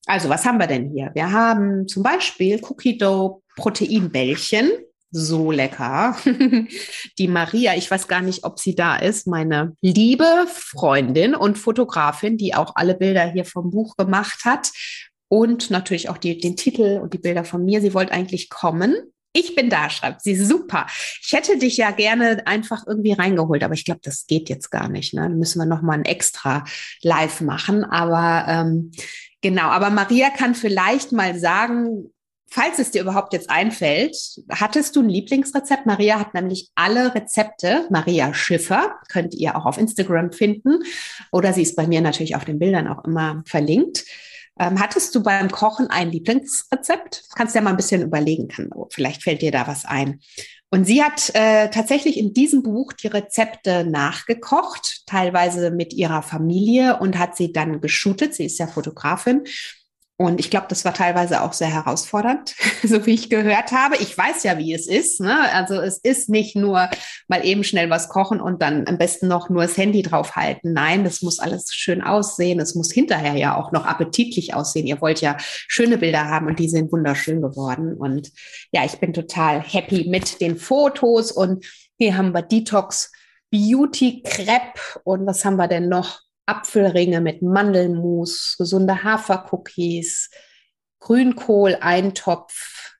[0.09, 1.11] Also, was haben wir denn hier?
[1.13, 4.71] Wir haben zum Beispiel Cookie Dough Proteinbällchen.
[5.11, 6.17] So lecker.
[7.19, 12.39] Die Maria, ich weiß gar nicht, ob sie da ist, meine liebe Freundin und Fotografin,
[12.39, 14.71] die auch alle Bilder hier vom Buch gemacht hat
[15.29, 17.81] und natürlich auch die, den Titel und die Bilder von mir.
[17.81, 18.97] Sie wollte eigentlich kommen.
[19.35, 20.37] Ich bin da, schreibt sie.
[20.37, 20.87] Super.
[21.23, 24.89] Ich hätte dich ja gerne einfach irgendwie reingeholt, aber ich glaube, das geht jetzt gar
[24.89, 25.13] nicht.
[25.13, 25.23] Ne?
[25.23, 26.65] Dann müssen wir noch mal ein extra
[27.03, 27.85] Live machen.
[27.85, 28.91] Aber ähm,
[29.41, 32.11] Genau, aber Maria kann vielleicht mal sagen,
[32.51, 34.17] falls es dir überhaupt jetzt einfällt,
[34.51, 35.87] hattest du ein Lieblingsrezept?
[35.87, 40.81] Maria hat nämlich alle Rezepte, Maria Schiffer, könnt ihr auch auf Instagram finden
[41.31, 44.05] oder sie ist bei mir natürlich auf den Bildern auch immer verlinkt.
[44.59, 47.29] Ähm, hattest du beim Kochen ein Lieblingsrezept?
[47.37, 50.21] Kannst ja mal ein bisschen überlegen, kann, vielleicht fällt dir da was ein.
[50.71, 56.99] Und sie hat äh, tatsächlich in diesem Buch die Rezepte nachgekocht, teilweise mit ihrer Familie
[57.01, 58.35] und hat sie dann geshootet.
[58.35, 59.45] Sie ist ja Fotografin
[60.21, 63.97] und ich glaube, das war teilweise auch sehr herausfordernd, so wie ich gehört habe.
[63.99, 65.21] Ich weiß ja, wie es ist.
[65.21, 65.39] Ne?
[65.53, 66.91] Also es ist nicht nur
[67.29, 70.73] mal eben schnell was kochen und dann am besten noch nur das Handy draufhalten.
[70.73, 72.59] Nein, das muss alles schön aussehen.
[72.59, 74.89] Es muss hinterher ja auch noch appetitlich aussehen.
[74.89, 77.95] Ihr wollt ja schöne Bilder haben und die sind wunderschön geworden.
[77.95, 78.33] Und
[78.73, 81.31] ja, ich bin total happy mit den Fotos.
[81.31, 81.65] Und
[81.97, 83.13] hier haben wir Detox
[83.53, 84.81] Beauty Crepe.
[85.05, 86.28] Und was haben wir denn noch?
[86.49, 90.31] Apfelringe mit Mandelmus, gesunde Hafercookies,
[91.01, 92.97] Grünkohl-Eintopf,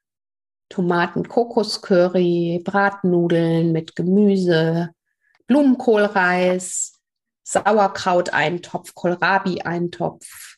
[0.69, 4.91] Tomaten-Kokoscurry, Bratnudeln mit Gemüse,
[5.47, 6.93] Blumenkohlreis,
[7.45, 10.57] Sauerkraut-Eintopf, Kohlrabi-Eintopf,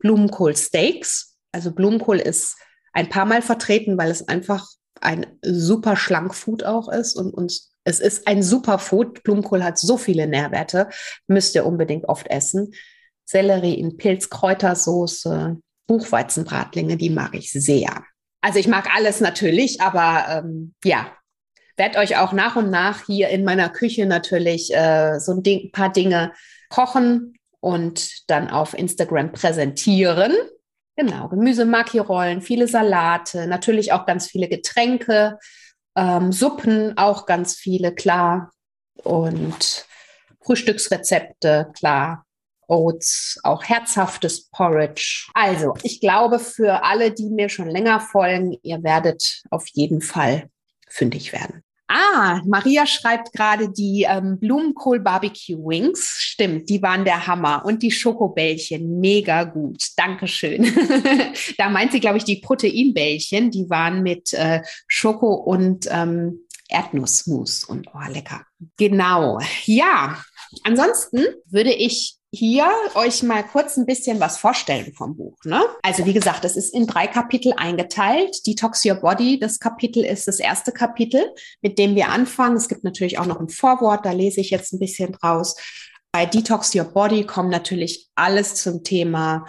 [0.00, 1.36] Blumenkohl-Steaks.
[1.52, 2.56] Also Blumenkohl ist
[2.92, 4.66] ein paar Mal vertreten, weil es einfach
[5.00, 9.22] ein super Schlankfood auch ist und uns es ist ein Superfood.
[9.22, 10.88] Blumenkohl hat so viele Nährwerte.
[11.26, 12.72] Müsst ihr unbedingt oft essen.
[13.24, 18.04] Sellerie in Pilzkräutersoße, Buchweizenbratlinge, die mag ich sehr.
[18.40, 21.06] Also ich mag alles natürlich, aber ähm, ja,
[21.76, 25.70] werde euch auch nach und nach hier in meiner Küche natürlich äh, so ein Ding,
[25.72, 26.32] paar Dinge
[26.68, 30.32] kochen und dann auf Instagram präsentieren.
[30.96, 35.38] Genau, Gemüse-Maki-Rollen, viele Salate, natürlich auch ganz viele Getränke
[35.96, 38.52] ähm, Suppen auch ganz viele, klar.
[39.02, 39.86] Und
[40.42, 42.26] Frühstücksrezepte, klar.
[42.68, 45.28] Oats, auch herzhaftes Porridge.
[45.34, 50.48] Also, ich glaube, für alle, die mir schon länger folgen, ihr werdet auf jeden Fall
[50.88, 51.62] fündig werden.
[51.94, 56.16] Ah, Maria schreibt gerade die ähm, Blumenkohl Barbecue Wings.
[56.18, 57.66] Stimmt, die waren der Hammer.
[57.66, 59.82] Und die Schokobällchen, mega gut.
[59.96, 60.62] Dankeschön.
[61.58, 63.50] da meint sie, glaube ich, die Proteinbällchen.
[63.50, 67.64] Die waren mit äh, Schoko und ähm, Erdnussmus.
[67.64, 68.46] Und oh, lecker.
[68.78, 69.38] Genau.
[69.66, 70.24] Ja,
[70.64, 75.36] ansonsten würde ich hier euch mal kurz ein bisschen was vorstellen vom Buch.
[75.44, 75.62] Ne?
[75.82, 78.46] Also wie gesagt, es ist in drei Kapitel eingeteilt.
[78.46, 82.56] Detox Your Body, das Kapitel ist das erste Kapitel, mit dem wir anfangen.
[82.56, 85.56] Es gibt natürlich auch noch ein Vorwort, da lese ich jetzt ein bisschen draus.
[86.10, 89.46] Bei Detox Your Body kommt natürlich alles zum Thema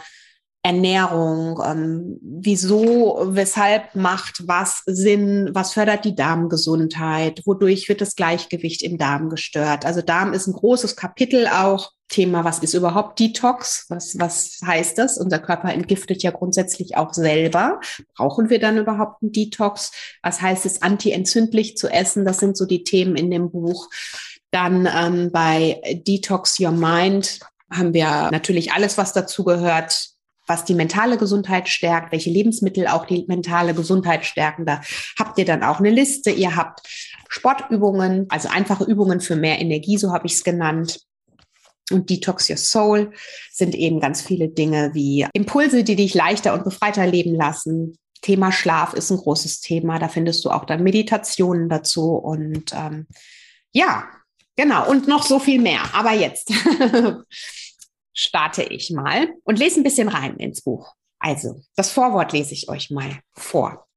[0.66, 8.82] Ernährung, ähm, wieso, weshalb macht was Sinn, was fördert die Darmgesundheit, wodurch wird das Gleichgewicht
[8.82, 9.86] im Darm gestört.
[9.86, 11.92] Also Darm ist ein großes Kapitel auch.
[12.08, 13.88] Thema, was ist überhaupt Detox?
[13.90, 15.18] Was, was heißt das?
[15.18, 17.82] Unser Körper entgiftet ja grundsätzlich auch selber.
[18.16, 19.92] Brauchen wir dann überhaupt einen Detox?
[20.22, 22.24] Was heißt es, antientzündlich zu essen?
[22.24, 23.90] Das sind so die Themen in dem Buch.
[24.52, 27.40] Dann ähm, bei Detox Your Mind
[27.72, 30.13] haben wir natürlich alles, was dazu gehört,
[30.48, 34.66] was die mentale Gesundheit stärkt, welche Lebensmittel auch die mentale Gesundheit stärken.
[34.66, 34.82] Da
[35.18, 36.32] habt ihr dann auch eine Liste.
[36.32, 36.82] Ihr habt
[37.30, 41.00] Sportübungen, also einfache Übungen für mehr Energie, so habe ich es genannt.
[41.92, 43.12] Und Detox Your Soul
[43.52, 47.98] sind eben ganz viele Dinge wie Impulse, die dich leichter und befreiter leben lassen.
[48.22, 50.00] Thema Schlaf ist ein großes Thema.
[50.00, 52.14] Da findest du auch dann Meditationen dazu.
[52.14, 53.08] Und ähm,
[53.74, 54.06] ja,
[54.56, 54.90] genau.
[54.90, 55.82] Und noch so viel mehr.
[55.94, 56.52] Aber jetzt
[58.14, 60.94] starte ich mal und lese ein bisschen rein ins Buch.
[61.20, 63.88] Also, das Vorwort lese ich euch mal vor.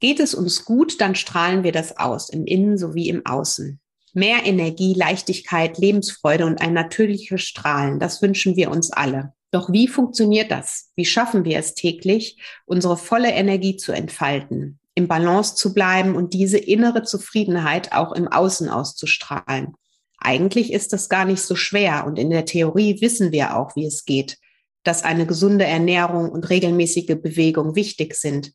[0.00, 3.78] Geht es uns gut, dann strahlen wir das aus, im Innen sowie im Außen.
[4.14, 9.32] Mehr Energie, Leichtigkeit, Lebensfreude und ein natürliches Strahlen, das wünschen wir uns alle.
[9.52, 10.90] Doch wie funktioniert das?
[10.96, 16.32] Wie schaffen wir es täglich, unsere volle Energie zu entfalten, im Balance zu bleiben und
[16.32, 19.74] diese innere Zufriedenheit auch im Außen auszustrahlen?
[20.24, 23.86] Eigentlich ist das gar nicht so schwer und in der Theorie wissen wir auch, wie
[23.86, 24.38] es geht,
[24.84, 28.52] dass eine gesunde Ernährung und regelmäßige Bewegung wichtig sind,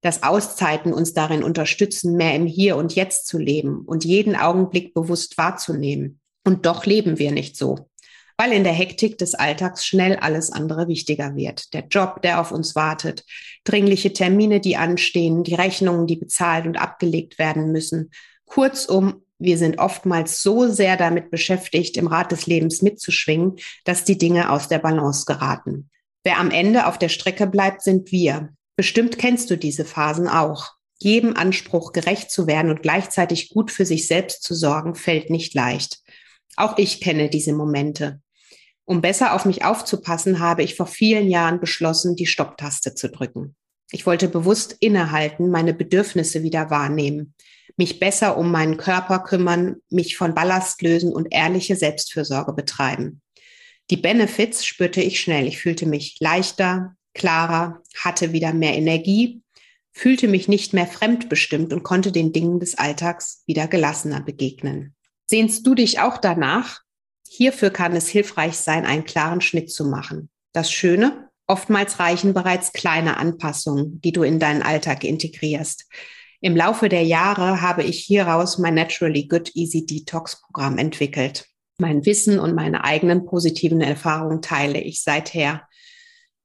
[0.00, 4.94] dass Auszeiten uns darin unterstützen, mehr im Hier und Jetzt zu leben und jeden Augenblick
[4.94, 6.20] bewusst wahrzunehmen.
[6.44, 7.90] Und doch leben wir nicht so,
[8.38, 11.74] weil in der Hektik des Alltags schnell alles andere wichtiger wird.
[11.74, 13.24] Der Job, der auf uns wartet,
[13.64, 18.10] dringliche Termine, die anstehen, die Rechnungen, die bezahlt und abgelegt werden müssen.
[18.46, 24.18] Kurzum, wir sind oftmals so sehr damit beschäftigt, im Rad des Lebens mitzuschwingen, dass die
[24.18, 25.88] Dinge aus der Balance geraten.
[26.22, 28.50] Wer am Ende auf der Strecke bleibt, sind wir.
[28.76, 30.72] Bestimmt kennst du diese Phasen auch.
[30.98, 35.54] Jedem Anspruch gerecht zu werden und gleichzeitig gut für sich selbst zu sorgen, fällt nicht
[35.54, 36.00] leicht.
[36.56, 38.20] Auch ich kenne diese Momente.
[38.84, 43.56] Um besser auf mich aufzupassen, habe ich vor vielen Jahren beschlossen, die Stopptaste zu drücken.
[43.90, 47.34] Ich wollte bewusst innehalten, meine Bedürfnisse wieder wahrnehmen
[47.76, 53.20] mich besser um meinen Körper kümmern, mich von Ballast lösen und ehrliche Selbstfürsorge betreiben.
[53.90, 55.46] Die Benefits spürte ich schnell.
[55.46, 59.42] Ich fühlte mich leichter, klarer, hatte wieder mehr Energie,
[59.92, 64.94] fühlte mich nicht mehr fremdbestimmt und konnte den Dingen des Alltags wieder gelassener begegnen.
[65.26, 66.80] Sehnst du dich auch danach?
[67.28, 70.30] Hierfür kann es hilfreich sein, einen klaren Schnitt zu machen.
[70.52, 75.86] Das Schöne, oftmals reichen bereits kleine Anpassungen, die du in deinen Alltag integrierst.
[76.42, 81.46] Im Laufe der Jahre habe ich hieraus mein Naturally Good Easy Detox Programm entwickelt.
[81.78, 85.68] Mein Wissen und meine eigenen positiven Erfahrungen teile ich seither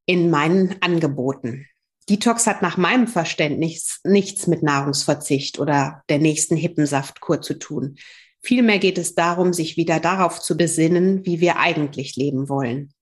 [0.06, 1.68] in meinen Angeboten.
[2.10, 7.96] Detox hat nach meinem Verständnis nichts mit Nahrungsverzicht oder der nächsten Hippensaftkur zu tun.
[8.42, 12.94] Vielmehr geht es darum, sich wieder darauf zu besinnen, wie wir eigentlich leben wollen.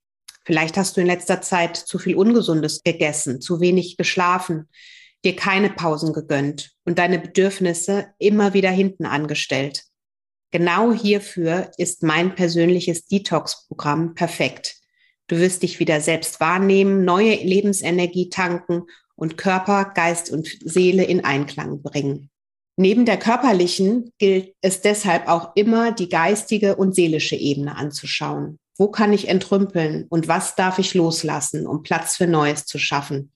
[0.45, 4.69] Vielleicht hast du in letzter Zeit zu viel Ungesundes gegessen, zu wenig geschlafen,
[5.23, 9.83] dir keine Pausen gegönnt und deine Bedürfnisse immer wieder hinten angestellt.
[10.51, 14.75] Genau hierfür ist mein persönliches Detox-Programm perfekt.
[15.27, 18.83] Du wirst dich wieder selbst wahrnehmen, neue Lebensenergie tanken
[19.15, 22.29] und Körper, Geist und Seele in Einklang bringen.
[22.75, 28.57] Neben der körperlichen gilt es deshalb auch immer, die geistige und seelische Ebene anzuschauen.
[28.77, 33.32] Wo kann ich entrümpeln und was darf ich loslassen, um Platz für Neues zu schaffen?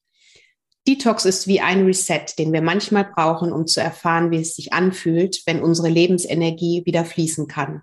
[0.88, 4.72] Detox ist wie ein Reset, den wir manchmal brauchen, um zu erfahren, wie es sich
[4.72, 7.82] anfühlt, wenn unsere Lebensenergie wieder fließen kann.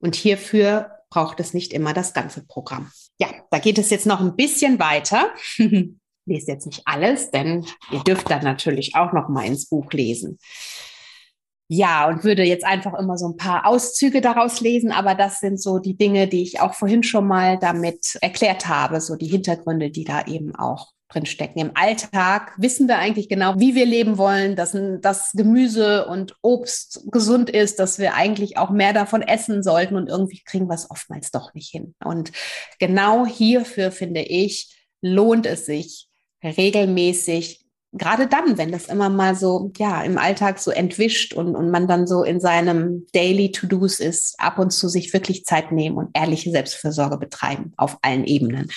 [0.00, 2.90] Und hierfür braucht es nicht immer das ganze Programm.
[3.18, 5.30] Ja, da geht es jetzt noch ein bisschen weiter.
[6.26, 10.38] Lest jetzt nicht alles, denn ihr dürft dann natürlich auch noch mal ins Buch lesen.
[11.68, 15.62] Ja, und würde jetzt einfach immer so ein paar Auszüge daraus lesen, aber das sind
[15.62, 19.90] so die Dinge, die ich auch vorhin schon mal damit erklärt habe, so die Hintergründe,
[19.90, 21.58] die da eben auch drin stecken.
[21.58, 27.04] Im Alltag wissen wir eigentlich genau, wie wir leben wollen, dass das Gemüse und Obst
[27.10, 30.90] gesund ist, dass wir eigentlich auch mehr davon essen sollten und irgendwie kriegen wir es
[30.90, 31.94] oftmals doch nicht hin.
[32.04, 32.32] Und
[32.78, 36.08] genau hierfür finde ich, lohnt es sich
[36.42, 37.60] regelmäßig
[37.92, 41.88] gerade dann, wenn das immer mal so, ja, im Alltag so entwischt und, und man
[41.88, 46.10] dann so in seinem Daily To-Dos ist, ab und zu sich wirklich Zeit nehmen und
[46.14, 48.70] ehrliche Selbstversorge betreiben auf allen Ebenen.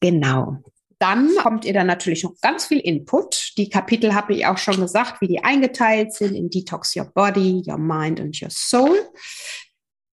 [0.00, 0.58] Genau.
[0.98, 3.52] Dann kommt ihr dann natürlich noch ganz viel Input.
[3.58, 7.62] Die Kapitel habe ich auch schon gesagt, wie die eingeteilt sind in Detox Your Body,
[7.66, 8.98] Your Mind and Your Soul.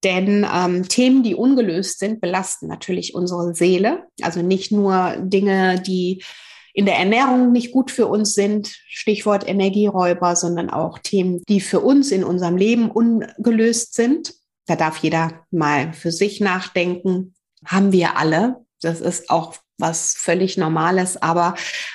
[0.02, 4.08] Denn ähm, Themen, die ungelöst sind, belasten natürlich unsere Seele.
[4.20, 6.24] Also nicht nur Dinge, die
[6.74, 11.80] in der Ernährung nicht gut für uns sind, Stichwort Energieräuber, sondern auch Themen, die für
[11.80, 14.34] uns in unserem Leben ungelöst sind.
[14.66, 17.34] Da darf jeder mal für sich nachdenken.
[17.64, 18.64] Haben wir alle.
[18.80, 21.54] Das ist auch was völlig Normales, aber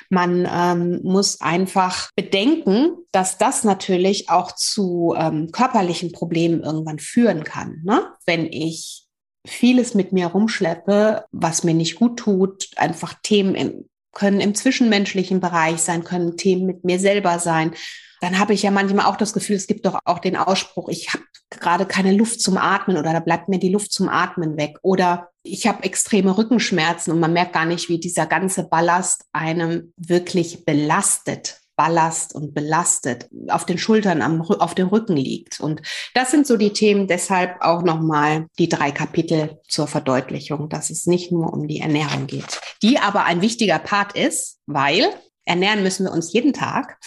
[0.10, 7.44] man ähm, muss einfach bedenken, dass das natürlich auch zu ähm, körperlichen Problemen irgendwann führen
[7.44, 7.82] kann.
[7.84, 8.06] Ne?
[8.26, 9.08] Wenn ich
[9.48, 15.40] vieles mit mir rumschleppe, was mir nicht gut tut, einfach Themen im, können im zwischenmenschlichen
[15.40, 17.74] Bereich sein, können Themen mit mir selber sein.
[18.22, 21.14] Dann habe ich ja manchmal auch das Gefühl, es gibt doch auch den Ausspruch, ich
[21.14, 24.78] habe gerade keine Luft zum Atmen oder da bleibt mir die Luft zum Atmen weg.
[24.82, 29.94] Oder ich habe extreme Rückenschmerzen und man merkt gar nicht, wie dieser ganze Ballast einem
[29.98, 31.62] wirklich belastet.
[31.78, 35.60] Ballast und belastet auf den Schultern, am, auf dem Rücken liegt.
[35.60, 35.84] Und
[36.16, 41.06] das sind so die Themen, deshalb auch nochmal die drei Kapitel zur Verdeutlichung, dass es
[41.06, 45.06] nicht nur um die Ernährung geht, die aber ein wichtiger Part ist, weil
[45.46, 46.98] ernähren müssen wir uns jeden Tag.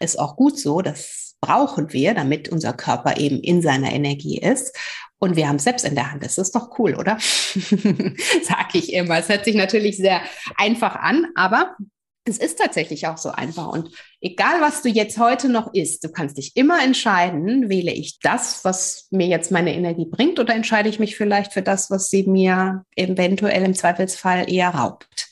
[0.00, 4.76] Ist auch gut so, das brauchen wir, damit unser Körper eben in seiner Energie ist.
[5.18, 6.24] Und wir haben es selbst in der Hand.
[6.24, 7.18] Das ist doch cool, oder?
[8.42, 9.18] Sag ich immer.
[9.18, 10.22] Es hört sich natürlich sehr
[10.56, 11.76] einfach an, aber
[12.24, 13.66] es ist tatsächlich auch so einfach.
[13.66, 18.20] Und egal, was du jetzt heute noch isst, du kannst dich immer entscheiden, wähle ich
[18.20, 22.08] das, was mir jetzt meine Energie bringt, oder entscheide ich mich vielleicht für das, was
[22.08, 25.28] sie mir eventuell im Zweifelsfall eher raubt.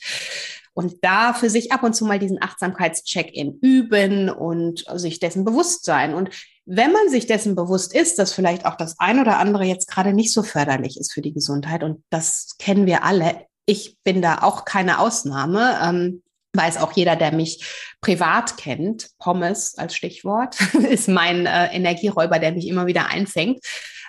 [0.79, 5.83] Und da für sich ab und zu mal diesen Achtsamkeitscheck-in üben und sich dessen bewusst
[5.83, 6.13] sein.
[6.13, 6.29] Und
[6.65, 10.13] wenn man sich dessen bewusst ist, dass vielleicht auch das ein oder andere jetzt gerade
[10.13, 14.37] nicht so förderlich ist für die Gesundheit, und das kennen wir alle, ich bin da
[14.41, 15.77] auch keine Ausnahme.
[15.83, 17.61] Ähm, weiß auch jeder, der mich
[17.99, 20.55] privat kennt, Pommes als Stichwort,
[20.89, 23.59] ist mein äh, Energieräuber, der mich immer wieder einfängt.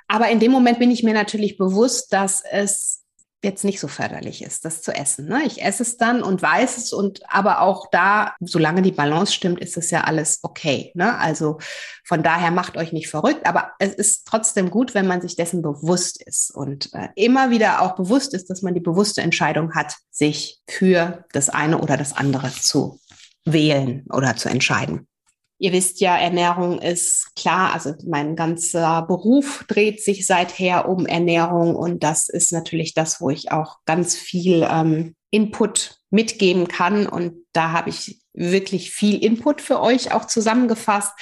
[0.06, 2.99] Aber in dem Moment bin ich mir natürlich bewusst, dass es
[3.42, 5.26] jetzt nicht so förderlich ist, das zu essen.
[5.26, 5.42] Ne?
[5.46, 9.60] Ich esse es dann und weiß es und aber auch da, solange die Balance stimmt,
[9.60, 10.92] ist es ja alles okay.
[10.94, 11.18] Ne?
[11.18, 11.58] Also
[12.04, 15.62] von daher macht euch nicht verrückt, aber es ist trotzdem gut, wenn man sich dessen
[15.62, 19.94] bewusst ist und äh, immer wieder auch bewusst ist, dass man die bewusste Entscheidung hat,
[20.10, 23.00] sich für das eine oder das andere zu
[23.44, 25.06] wählen oder zu entscheiden.
[25.62, 31.76] Ihr wisst ja, Ernährung ist klar, also mein ganzer Beruf dreht sich seither um Ernährung
[31.76, 37.44] und das ist natürlich das, wo ich auch ganz viel ähm, Input mitgeben kann und
[37.52, 41.12] da habe ich wirklich viel Input für euch auch zusammengefasst.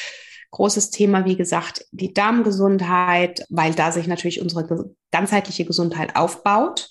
[0.53, 6.88] Großes Thema, wie gesagt, die Darmgesundheit, weil da sich natürlich unsere ganzheitliche Gesundheit aufbaut.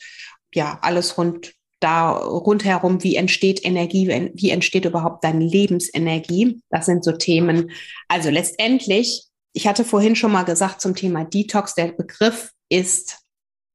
[0.53, 6.61] Ja, alles rund da rundherum, wie entsteht Energie, wie entsteht überhaupt deine Lebensenergie.
[6.69, 7.71] Das sind so Themen.
[8.07, 13.19] Also letztendlich, ich hatte vorhin schon mal gesagt zum Thema Detox, der Begriff ist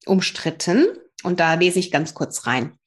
[0.06, 0.86] umstritten
[1.22, 2.78] und da lese ich ganz kurz rein.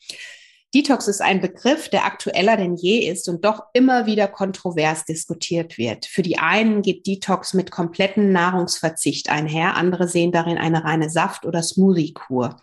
[0.74, 5.78] Detox ist ein Begriff, der aktueller denn je ist und doch immer wieder kontrovers diskutiert
[5.78, 6.06] wird.
[6.06, 11.46] Für die einen geht Detox mit kompletten Nahrungsverzicht einher, andere sehen darin eine reine Saft-
[11.46, 12.58] oder Smoothie-Kur.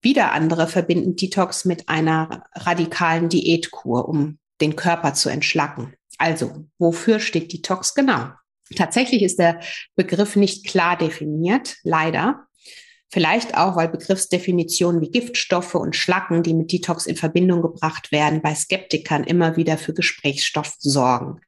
[0.00, 5.94] Wieder andere verbinden Detox mit einer radikalen Diätkur, um den Körper zu entschlacken.
[6.18, 8.30] Also, wofür steht Detox genau?
[8.76, 9.60] Tatsächlich ist der
[9.96, 12.46] Begriff nicht klar definiert, leider.
[13.10, 18.42] Vielleicht auch, weil Begriffsdefinitionen wie Giftstoffe und Schlacken, die mit Detox in Verbindung gebracht werden,
[18.42, 21.40] bei Skeptikern immer wieder für Gesprächsstoff sorgen.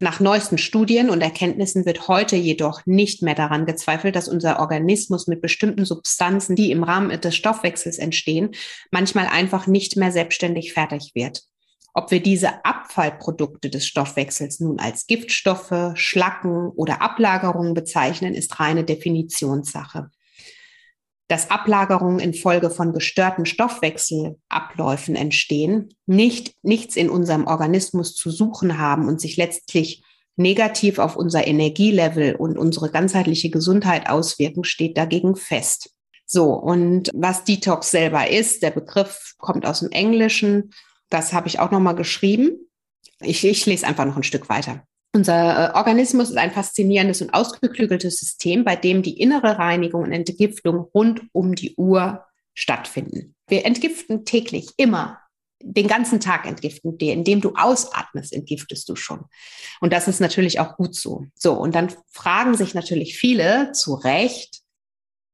[0.00, 5.26] Nach neuesten Studien und Erkenntnissen wird heute jedoch nicht mehr daran gezweifelt, dass unser Organismus
[5.26, 8.50] mit bestimmten Substanzen, die im Rahmen des Stoffwechsels entstehen,
[8.92, 11.42] manchmal einfach nicht mehr selbstständig fertig wird.
[11.94, 18.84] Ob wir diese Abfallprodukte des Stoffwechsels nun als Giftstoffe, Schlacken oder Ablagerungen bezeichnen, ist reine
[18.84, 20.10] Definitionssache
[21.28, 29.06] dass Ablagerungen infolge von gestörten Stoffwechselabläufen entstehen, nicht, nichts in unserem Organismus zu suchen haben
[29.06, 30.02] und sich letztlich
[30.36, 35.90] negativ auf unser Energielevel und unsere ganzheitliche Gesundheit auswirken, steht dagegen fest.
[36.24, 40.70] So, und was Detox selber ist, der Begriff kommt aus dem Englischen.
[41.10, 42.50] Das habe ich auch nochmal geschrieben.
[43.20, 44.84] Ich, ich lese einfach noch ein Stück weiter.
[45.14, 50.12] Unser äh, Organismus ist ein faszinierendes und ausgeklügeltes System, bei dem die innere Reinigung und
[50.12, 53.34] Entgiftung rund um die Uhr stattfinden.
[53.48, 55.18] Wir entgiften täglich immer
[55.60, 59.24] den ganzen Tag entgiften dir, indem du ausatmest, entgiftest du schon.
[59.80, 61.26] Und das ist natürlich auch gut so.
[61.34, 64.60] So, und dann fragen sich natürlich viele zu Recht,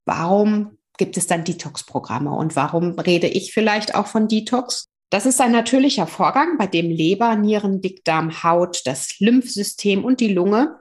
[0.07, 4.89] warum gibt es dann Detox-Programme und warum rede ich vielleicht auch von Detox?
[5.15, 10.33] Das ist ein natürlicher Vorgang, bei dem Leber, Nieren, Dickdarm, Haut, das Lymphsystem und die
[10.33, 10.81] Lunge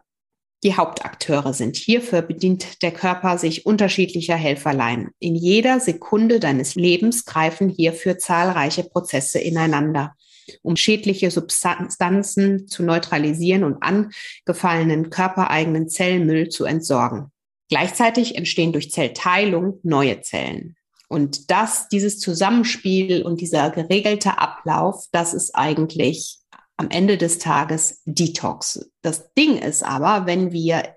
[0.63, 1.75] die Hauptakteure sind.
[1.75, 5.11] Hierfür bedient der Körper sich unterschiedlicher Helferlein.
[5.19, 10.15] In jeder Sekunde deines Lebens greifen hierfür zahlreiche Prozesse ineinander,
[10.63, 17.31] um schädliche Substanzen zu neutralisieren und angefallenen körpereigenen Zellmüll zu entsorgen.
[17.69, 20.75] Gleichzeitig entstehen durch Zellteilung neue Zellen.
[21.13, 26.39] Und das, dieses Zusammenspiel und dieser geregelte Ablauf, das ist eigentlich
[26.75, 28.89] am Ende des Tages Detox.
[29.03, 30.95] Das Ding ist aber, wenn wir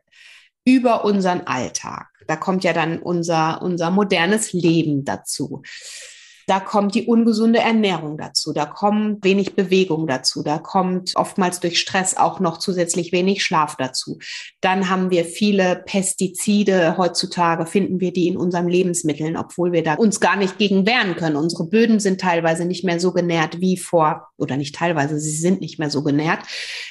[0.64, 5.60] über unseren Alltag, da kommt ja dann unser, unser modernes Leben dazu.
[6.48, 11.80] Da kommt die ungesunde Ernährung dazu, da kommt wenig Bewegung dazu, da kommt oftmals durch
[11.80, 14.20] Stress auch noch zusätzlich wenig Schlaf dazu.
[14.60, 19.94] Dann haben wir viele Pestizide heutzutage, finden wir die in unseren Lebensmitteln, obwohl wir da
[19.94, 21.34] uns gar nicht gegen wehren können.
[21.34, 25.60] Unsere Böden sind teilweise nicht mehr so genährt wie vor, oder nicht teilweise, sie sind
[25.60, 26.40] nicht mehr so genährt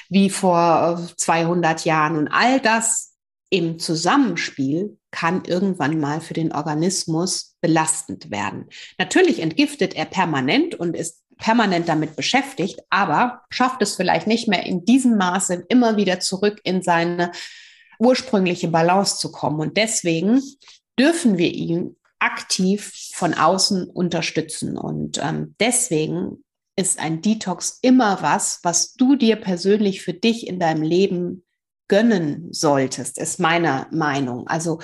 [0.10, 2.18] wie vor 200 Jahren.
[2.18, 3.14] Und all das
[3.56, 8.66] im Zusammenspiel kann irgendwann mal für den Organismus belastend werden.
[8.97, 14.66] Natürlich entgiftet er permanent und ist permanent damit beschäftigt, aber schafft es vielleicht nicht mehr
[14.66, 17.32] in diesem Maße immer wieder zurück in seine
[17.97, 19.62] ursprüngliche Balance zu kommen.
[19.62, 20.41] Und deswegen
[20.99, 24.78] dürfen wir ihn aktiv von außen unterstützen.
[24.78, 26.43] Und ähm, deswegen
[26.76, 31.45] ist ein Detox immer was, was du dir persönlich für dich in deinem Leben
[31.88, 34.48] gönnen solltest, ist meine Meinung.
[34.48, 34.80] Also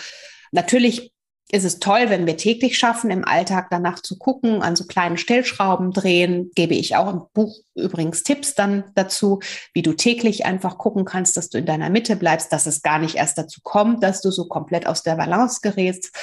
[0.51, 1.13] natürlich
[1.51, 5.17] ist es toll, wenn wir täglich schaffen, im Alltag danach zu gucken, an so kleinen
[5.17, 6.49] Stellschrauben drehen.
[6.55, 9.39] Gebe ich auch im Buch übrigens Tipps dann dazu,
[9.73, 12.99] wie du täglich einfach gucken kannst, dass du in deiner Mitte bleibst, dass es gar
[12.99, 16.15] nicht erst dazu kommt, dass du so komplett aus der Balance gerätst.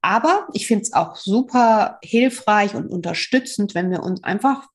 [0.00, 4.66] Aber ich finde es auch super hilfreich und unterstützend, wenn wir uns einfach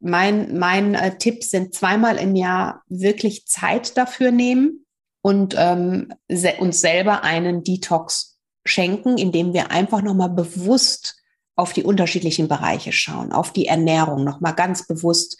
[0.00, 4.86] mein, mein äh, Tipp sind zweimal im Jahr wirklich Zeit dafür nehmen
[5.22, 11.16] und ähm, se uns selber einen Detox schenken, indem wir einfach nochmal bewusst
[11.56, 15.38] auf die unterschiedlichen Bereiche schauen, auf die Ernährung nochmal ganz bewusst,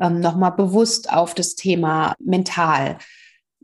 [0.00, 2.98] ähm, nochmal bewusst auf das Thema mental,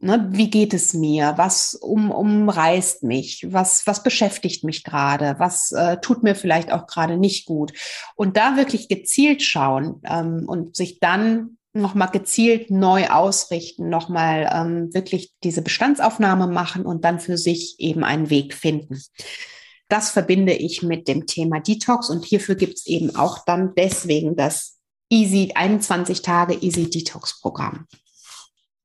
[0.06, 1.34] Ne, wie geht es mir?
[1.36, 3.44] Was um, umreißt mich?
[3.50, 5.34] Was, was beschäftigt mich gerade?
[5.38, 7.72] Was äh, tut mir vielleicht auch gerade nicht gut?
[8.14, 14.94] Und da wirklich gezielt schauen ähm, und sich dann nochmal gezielt neu ausrichten, nochmal ähm,
[14.94, 19.02] wirklich diese Bestandsaufnahme machen und dann für sich eben einen Weg finden.
[19.88, 24.36] Das verbinde ich mit dem Thema Detox und hierfür gibt es eben auch dann deswegen
[24.36, 24.78] das
[25.10, 27.86] Easy 21 Tage Easy Detox Programm.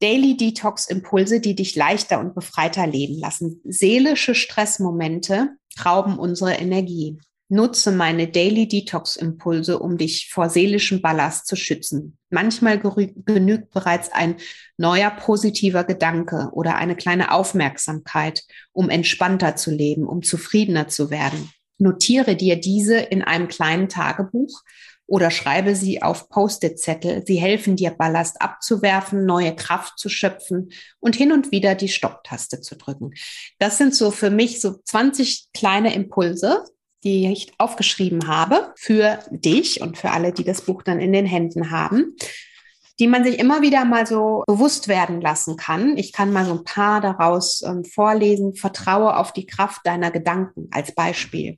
[0.01, 3.61] Daily Detox Impulse, die dich leichter und befreiter leben lassen.
[3.63, 5.49] Seelische Stressmomente
[5.85, 7.19] rauben unsere Energie.
[7.49, 12.17] Nutze meine Daily Detox Impulse, um dich vor seelischem Ballast zu schützen.
[12.29, 14.37] Manchmal genügt bereits ein
[14.77, 21.51] neuer positiver Gedanke oder eine kleine Aufmerksamkeit, um entspannter zu leben, um zufriedener zu werden.
[21.77, 24.61] Notiere dir diese in einem kleinen Tagebuch
[25.11, 27.23] oder schreibe sie auf Post-it-Zettel.
[27.27, 32.61] Sie helfen dir, Ballast abzuwerfen, neue Kraft zu schöpfen und hin und wieder die Stopptaste
[32.61, 33.11] zu drücken.
[33.59, 36.63] Das sind so für mich so 20 kleine Impulse,
[37.03, 41.25] die ich aufgeschrieben habe für dich und für alle, die das Buch dann in den
[41.25, 42.15] Händen haben
[42.99, 45.97] die man sich immer wieder mal so bewusst werden lassen kann.
[45.97, 48.53] Ich kann mal so ein paar daraus ähm, vorlesen.
[48.53, 51.57] Vertraue auf die Kraft deiner Gedanken als Beispiel.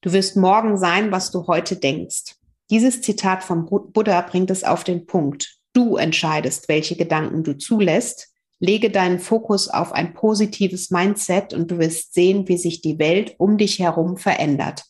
[0.00, 2.37] Du wirst morgen sein, was du heute denkst.
[2.70, 5.56] Dieses Zitat vom Buddha bringt es auf den Punkt.
[5.72, 8.28] Du entscheidest, welche Gedanken du zulässt.
[8.60, 13.34] Lege deinen Fokus auf ein positives Mindset und du wirst sehen, wie sich die Welt
[13.38, 14.84] um dich herum verändert.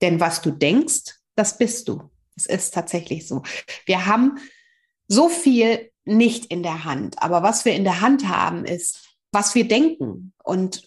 [0.00, 2.10] Denn was du denkst, das bist du.
[2.36, 3.42] Es ist tatsächlich so.
[3.86, 4.38] Wir haben
[5.06, 9.54] so viel nicht in der Hand, aber was wir in der Hand haben, ist, was
[9.54, 10.32] wir denken.
[10.42, 10.86] Und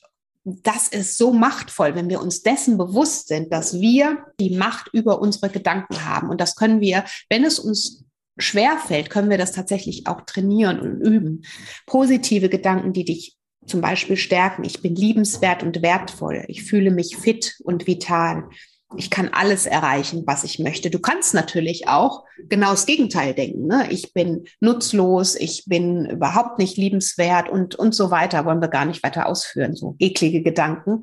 [0.63, 5.19] das ist so machtvoll, wenn wir uns dessen bewusst sind, dass wir die Macht über
[5.19, 6.29] unsere Gedanken haben.
[6.29, 8.05] Und das können wir, wenn es uns
[8.37, 11.43] schwer fällt, können wir das tatsächlich auch trainieren und üben.
[11.85, 13.35] Positive Gedanken, die dich
[13.65, 14.63] zum Beispiel stärken.
[14.63, 16.45] Ich bin liebenswert und wertvoll.
[16.47, 18.47] Ich fühle mich fit und vital.
[18.95, 20.89] Ich kann alles erreichen, was ich möchte.
[20.89, 23.67] Du kannst natürlich auch genau das Gegenteil denken.
[23.67, 23.87] Ne?
[23.91, 28.45] Ich bin nutzlos, ich bin überhaupt nicht liebenswert und, und so weiter.
[28.45, 29.75] Wollen wir gar nicht weiter ausführen.
[29.75, 31.01] So eklige Gedanken.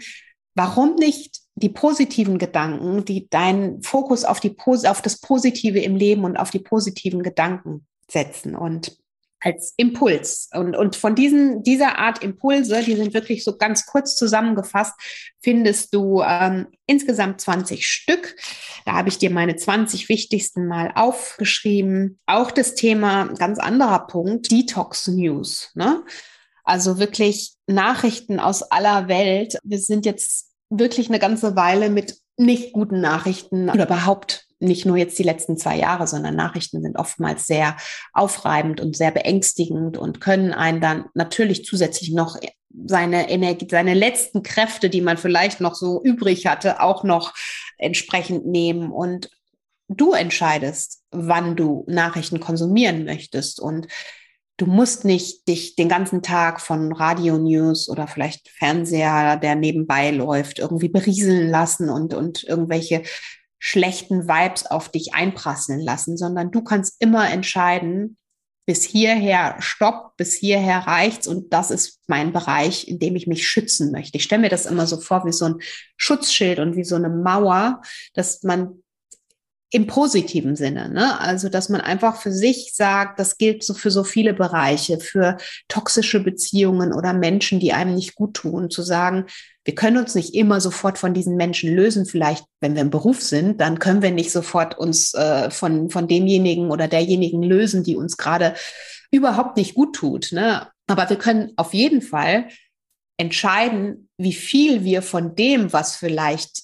[0.55, 6.24] Warum nicht die positiven Gedanken, die deinen Fokus auf, die, auf das Positive im Leben
[6.24, 8.97] und auf die positiven Gedanken setzen und
[9.45, 10.49] als Impuls.
[10.55, 14.95] Und, und von diesen, dieser Art Impulse, die sind wirklich so ganz kurz zusammengefasst,
[15.42, 18.36] findest du ähm, insgesamt 20 Stück.
[18.86, 22.18] Da habe ich dir meine 20 wichtigsten mal aufgeschrieben.
[22.26, 25.70] Auch das Thema, ganz anderer Punkt, Detox News.
[25.74, 26.03] Ne?
[26.64, 29.59] Also wirklich Nachrichten aus aller Welt.
[29.62, 34.97] Wir sind jetzt wirklich eine ganze Weile mit nicht guten Nachrichten oder überhaupt nicht nur
[34.97, 37.77] jetzt die letzten zwei Jahre, sondern Nachrichten sind oftmals sehr
[38.12, 42.39] aufreibend und sehr beängstigend und können einen dann natürlich zusätzlich noch
[42.87, 47.35] seine Energie, seine letzten Kräfte, die man vielleicht noch so übrig hatte, auch noch
[47.79, 48.91] entsprechend nehmen.
[48.91, 49.31] Und
[49.89, 53.61] du entscheidest, wann du Nachrichten konsumieren möchtest.
[53.61, 53.87] Und
[54.57, 60.59] du musst nicht dich den ganzen Tag von Radio-News oder vielleicht Fernseher, der nebenbei läuft,
[60.59, 63.03] irgendwie berieseln lassen und, und irgendwelche
[63.67, 68.19] schlechten Vibes auf dich einprasseln lassen, sondern du kannst immer entscheiden,
[68.67, 73.49] bis hierher stopp, bis hierher reicht's und das ist mein Bereich, in dem ich mich
[73.49, 74.19] schützen möchte.
[74.19, 75.57] Ich stelle mir das immer so vor wie so ein
[75.97, 77.81] Schutzschild und wie so eine Mauer,
[78.12, 78.84] dass man
[79.71, 81.21] im positiven Sinne, ne?
[81.21, 85.37] Also, dass man einfach für sich sagt, das gilt so für so viele Bereiche, für
[85.69, 89.27] toxische Beziehungen oder Menschen, die einem nicht gut tun, zu sagen,
[89.65, 92.07] wir können uns nicht immer sofort von diesen Menschen lösen.
[92.07, 96.07] Vielleicht, wenn wir im Beruf sind, dann können wir nicht sofort uns äh, von, von
[96.07, 98.55] demjenigen oder derjenigen lösen, die uns gerade
[99.11, 100.33] überhaupt nicht gut tut.
[100.33, 100.69] Ne?
[100.87, 102.49] Aber wir können auf jeden Fall
[103.17, 106.62] entscheiden, wie viel wir von dem, was vielleicht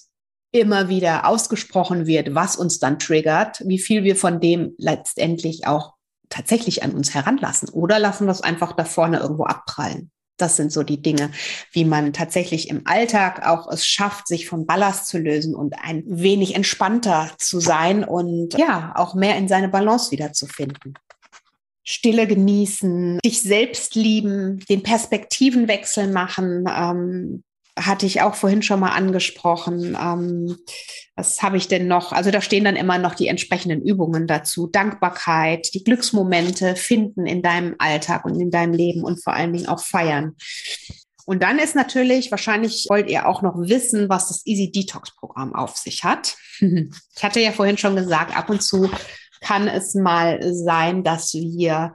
[0.51, 5.93] immer wieder ausgesprochen wird, was uns dann triggert, wie viel wir von dem letztendlich auch
[6.29, 10.11] tatsächlich an uns heranlassen oder lassen wir es einfach da vorne irgendwo abprallen.
[10.37, 11.29] Das sind so die Dinge,
[11.71, 16.03] wie man tatsächlich im Alltag auch es schafft, sich vom Ballast zu lösen und ein
[16.07, 20.95] wenig entspannter zu sein und ja, auch mehr in seine Balance wiederzufinden.
[21.83, 27.43] Stille genießen, dich selbst lieben, den Perspektivenwechsel machen, ähm,
[27.77, 29.97] hatte ich auch vorhin schon mal angesprochen.
[29.99, 30.57] Ähm,
[31.15, 32.11] was habe ich denn noch?
[32.11, 34.67] Also da stehen dann immer noch die entsprechenden Übungen dazu.
[34.67, 39.67] Dankbarkeit, die Glücksmomente finden in deinem Alltag und in deinem Leben und vor allen Dingen
[39.67, 40.35] auch feiern.
[41.25, 45.55] Und dann ist natürlich, wahrscheinlich wollt ihr auch noch wissen, was das Easy Detox Programm
[45.55, 46.35] auf sich hat.
[47.15, 48.89] Ich hatte ja vorhin schon gesagt, ab und zu
[49.41, 51.93] kann es mal sein, dass wir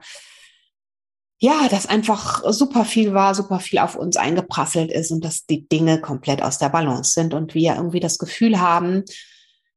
[1.39, 5.69] ja, dass einfach super viel war, super viel auf uns eingeprasselt ist und dass die
[5.69, 9.05] Dinge komplett aus der Balance sind und wir irgendwie das Gefühl haben,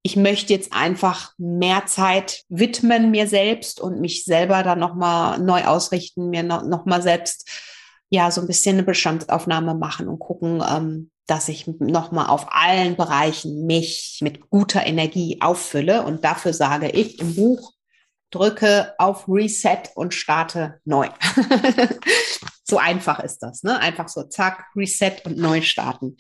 [0.02, 5.66] ich möchte jetzt einfach mehr Zeit widmen mir selbst und mich selber dann nochmal neu
[5.66, 7.48] ausrichten, mir nochmal selbst
[8.10, 12.96] ja so ein bisschen eine Bestandsaufnahme machen und gucken, ähm, dass ich nochmal auf allen
[12.96, 16.04] Bereichen mich mit guter Energie auffülle.
[16.04, 17.74] Und dafür sage ich im Buch,
[18.32, 21.10] drücke auf Reset und starte neu.
[22.64, 23.80] so einfach ist das, ne?
[23.80, 26.18] Einfach so zack, Reset und neu starten.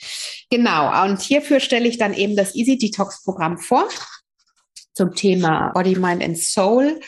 [0.49, 1.05] Genau.
[1.05, 3.87] Und hierfür stelle ich dann eben das Easy Detox Programm vor
[4.93, 6.99] zum Thema Body, Mind and Soul.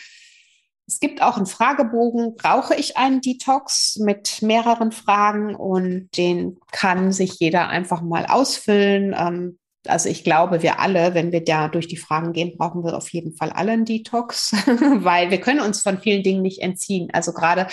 [0.86, 7.12] Es gibt auch einen Fragebogen, brauche ich einen Detox mit mehreren Fragen und den kann
[7.12, 9.14] sich jeder einfach mal ausfüllen.
[9.16, 12.96] Ähm, also ich glaube, wir alle, wenn wir da durch die Fragen gehen, brauchen wir
[12.96, 17.08] auf jeden Fall alle einen Detox, weil wir können uns von vielen Dingen nicht entziehen.
[17.12, 17.66] Also gerade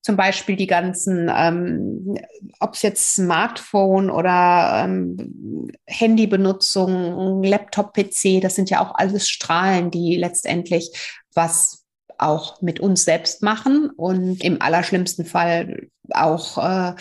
[0.00, 2.16] zum Beispiel die ganzen, ähm,
[2.58, 9.90] ob es jetzt Smartphone oder ähm, Handybenutzung, Laptop, PC, das sind ja auch alles Strahlen,
[9.90, 10.90] die letztendlich
[11.34, 11.84] was
[12.18, 16.94] auch mit uns selbst machen und im allerschlimmsten Fall auch äh,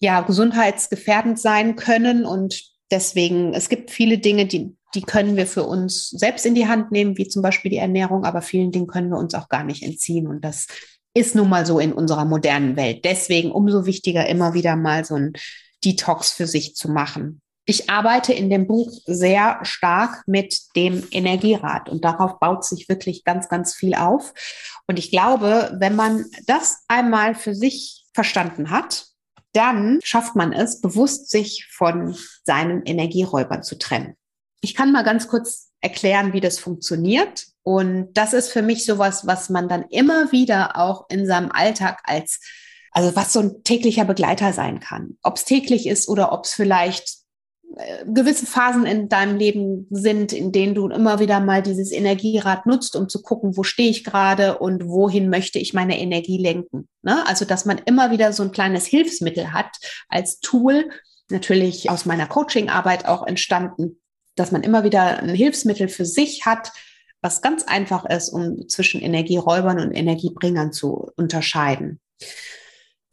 [0.00, 5.64] ja gesundheitsgefährdend sein können und deswegen, es gibt viele Dinge, die, die können wir für
[5.64, 9.10] uns selbst in die Hand nehmen, wie zum Beispiel die Ernährung, aber vielen Dingen können
[9.10, 10.26] wir uns auch gar nicht entziehen.
[10.26, 10.66] Und das
[11.14, 13.04] ist nun mal so in unserer modernen Welt.
[13.04, 15.32] Deswegen umso wichtiger, immer wieder mal so ein
[15.84, 17.40] Detox für sich zu machen.
[17.66, 23.24] Ich arbeite in dem Buch sehr stark mit dem Energierad und darauf baut sich wirklich
[23.24, 24.34] ganz, ganz viel auf.
[24.86, 29.06] Und ich glaube, wenn man das einmal für sich verstanden hat,
[29.54, 34.16] dann schafft man es, bewusst sich von seinen Energieräubern zu trennen.
[34.60, 37.46] Ich kann mal ganz kurz erklären, wie das funktioniert.
[37.62, 42.00] Und das ist für mich sowas, was man dann immer wieder auch in seinem Alltag
[42.04, 42.40] als,
[42.90, 45.18] also was so ein täglicher Begleiter sein kann.
[45.22, 47.23] Ob es täglich ist oder ob es vielleicht
[48.06, 52.96] gewisse Phasen in deinem Leben sind, in denen du immer wieder mal dieses Energierad nutzt,
[52.96, 56.88] um zu gucken, wo stehe ich gerade und wohin möchte ich meine Energie lenken.
[57.02, 57.26] Ne?
[57.26, 59.76] Also, dass man immer wieder so ein kleines Hilfsmittel hat
[60.08, 60.88] als Tool,
[61.30, 64.00] natürlich aus meiner Coaching-Arbeit auch entstanden,
[64.36, 66.72] dass man immer wieder ein Hilfsmittel für sich hat,
[67.22, 72.00] was ganz einfach ist, um zwischen Energieräubern und Energiebringern zu unterscheiden.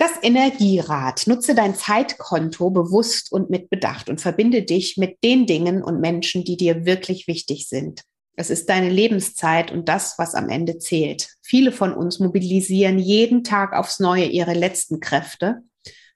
[0.02, 1.28] Das Energierad.
[1.28, 6.44] Nutze dein Zeitkonto bewusst und mit Bedacht und verbinde dich mit den Dingen und Menschen,
[6.44, 8.02] die dir wirklich wichtig sind.
[8.36, 11.30] Es ist deine Lebenszeit und das, was am Ende zählt.
[11.44, 15.62] Viele von uns mobilisieren jeden Tag aufs Neue ihre letzten Kräfte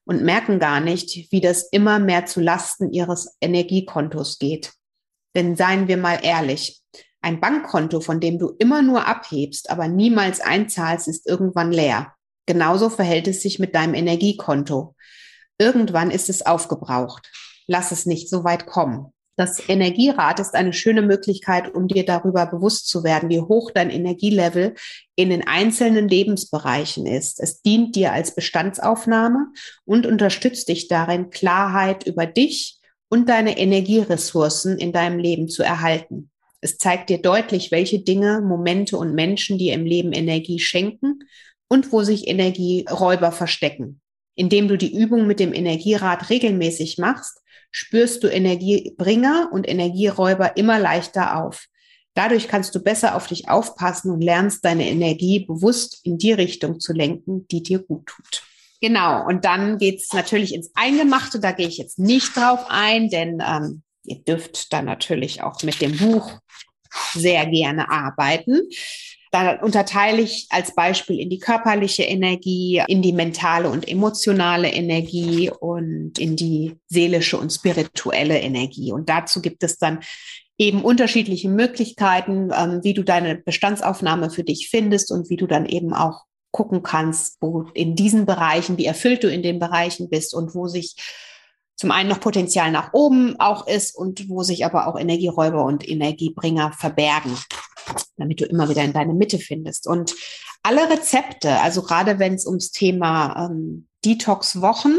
[0.03, 4.73] und merken gar nicht, wie das immer mehr zu Lasten ihres Energiekontos geht.
[5.35, 6.81] Denn seien wir mal ehrlich,
[7.21, 12.14] ein Bankkonto, von dem du immer nur abhebst, aber niemals einzahlst, ist irgendwann leer.
[12.45, 14.95] Genauso verhält es sich mit deinem Energiekonto.
[15.57, 17.31] Irgendwann ist es aufgebraucht.
[17.67, 19.11] Lass es nicht so weit kommen.
[19.37, 23.89] Das Energierad ist eine schöne Möglichkeit, um dir darüber bewusst zu werden, wie hoch dein
[23.89, 24.75] Energielevel
[25.15, 27.41] in den einzelnen Lebensbereichen ist.
[27.41, 29.47] Es dient dir als Bestandsaufnahme
[29.83, 32.79] und unterstützt dich darin, Klarheit über dich
[33.09, 36.29] und deine Energieressourcen in deinem Leben zu erhalten.
[36.61, 41.19] Es zeigt dir deutlich, welche Dinge, Momente und Menschen dir im Leben Energie schenken
[41.67, 44.01] und wo sich Energieräuber verstecken.
[44.35, 47.41] Indem du die Übung mit dem Energierad regelmäßig machst,
[47.71, 51.67] spürst du Energiebringer und Energieräuber immer leichter auf.
[52.13, 56.79] Dadurch kannst du besser auf dich aufpassen und lernst deine Energie bewusst in die Richtung
[56.79, 58.43] zu lenken, die dir gut tut.
[58.81, 61.39] Genau, und dann geht's natürlich ins Eingemachte.
[61.39, 65.81] Da gehe ich jetzt nicht drauf ein, denn ähm, ihr dürft dann natürlich auch mit
[65.81, 66.39] dem Buch
[67.13, 68.61] sehr gerne arbeiten.
[69.35, 75.51] Da unterteile ich als Beispiel in die körperliche Energie, in die mentale und emotionale Energie
[75.51, 78.93] und in die seelische und spirituelle Energie.
[78.93, 79.99] Und dazu gibt es dann
[80.57, 85.65] eben unterschiedliche Möglichkeiten, ähm, wie du deine Bestandsaufnahme für dich findest und wie du dann
[85.65, 86.21] eben auch
[86.51, 90.67] gucken kannst, wo in diesen Bereichen, wie erfüllt du in den Bereichen bist und wo
[90.67, 90.95] sich
[91.75, 95.85] zum einen noch Potenzial nach oben auch ist und wo sich aber auch Energieräuber und
[95.85, 97.37] Energiebringer verbergen
[98.17, 99.87] damit du immer wieder in deine Mitte findest.
[99.87, 100.15] Und
[100.63, 104.93] alle Rezepte, also gerade wenn es ums Thema ähm, Detox-Wochen,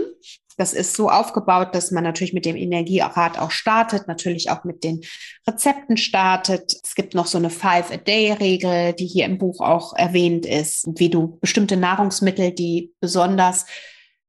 [0.57, 4.85] das ist so aufgebaut, dass man natürlich mit dem Energierat auch startet, natürlich auch mit
[4.85, 5.03] den
[5.47, 6.75] Rezepten startet.
[6.83, 11.39] Es gibt noch so eine Five-a-Day-Regel, die hier im Buch auch erwähnt ist, wie du
[11.41, 13.67] bestimmte Nahrungsmittel, die besonders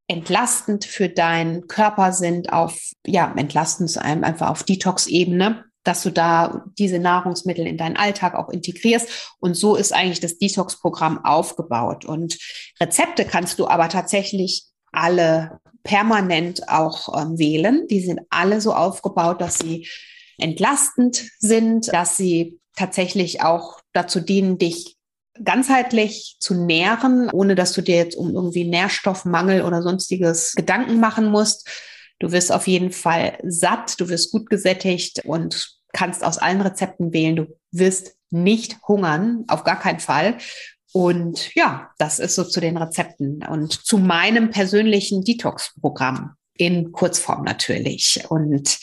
[0.08, 7.00] entlastend für deinen Körper sind, auf, ja, entlastend einfach auf Detox-Ebene, dass du da diese
[7.00, 9.36] Nahrungsmittel in deinen Alltag auch integrierst.
[9.40, 12.06] Und so ist eigentlich das Detox-Programm aufgebaut.
[12.06, 12.38] Und
[12.80, 17.88] Rezepte kannst du aber tatsächlich alle permanent auch ähm, wählen.
[17.88, 19.88] Die sind alle so aufgebaut, dass sie
[20.38, 24.98] entlastend sind, dass sie tatsächlich auch dazu dienen, dich
[25.44, 31.28] ganzheitlich zu nähren, ohne dass du dir jetzt um irgendwie Nährstoffmangel oder sonstiges Gedanken machen
[31.28, 31.70] musst.
[32.20, 37.14] Du wirst auf jeden Fall satt, du wirst gut gesättigt und kannst aus allen Rezepten
[37.14, 37.36] wählen.
[37.36, 40.38] Du wirst nicht hungern, auf gar keinen Fall.
[40.94, 47.44] Und ja, das ist so zu den Rezepten und zu meinem persönlichen Detox-Programm in Kurzform
[47.44, 48.24] natürlich.
[48.30, 48.80] Und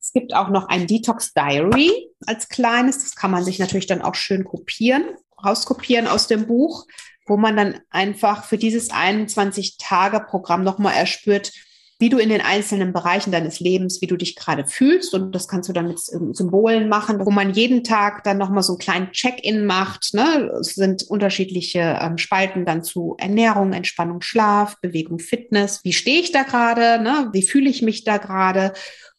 [0.00, 2.98] es gibt auch noch ein Detox Diary als kleines.
[2.98, 5.04] Das kann man sich natürlich dann auch schön kopieren,
[5.44, 6.86] rauskopieren aus dem Buch,
[7.26, 11.52] wo man dann einfach für dieses 21-Tage-Programm nochmal erspürt,
[12.00, 15.14] wie du in den einzelnen Bereichen deines Lebens, wie du dich gerade fühlst.
[15.14, 18.74] Und das kannst du dann mit Symbolen machen, wo man jeden Tag dann nochmal so
[18.74, 20.14] einen kleinen Check-in macht.
[20.14, 20.52] Ne?
[20.60, 25.80] Es sind unterschiedliche ähm, Spalten dann zu Ernährung, Entspannung, Schlaf, Bewegung, Fitness.
[25.82, 27.02] Wie stehe ich da gerade?
[27.02, 27.30] Ne?
[27.32, 28.74] Wie fühle ich mich da gerade?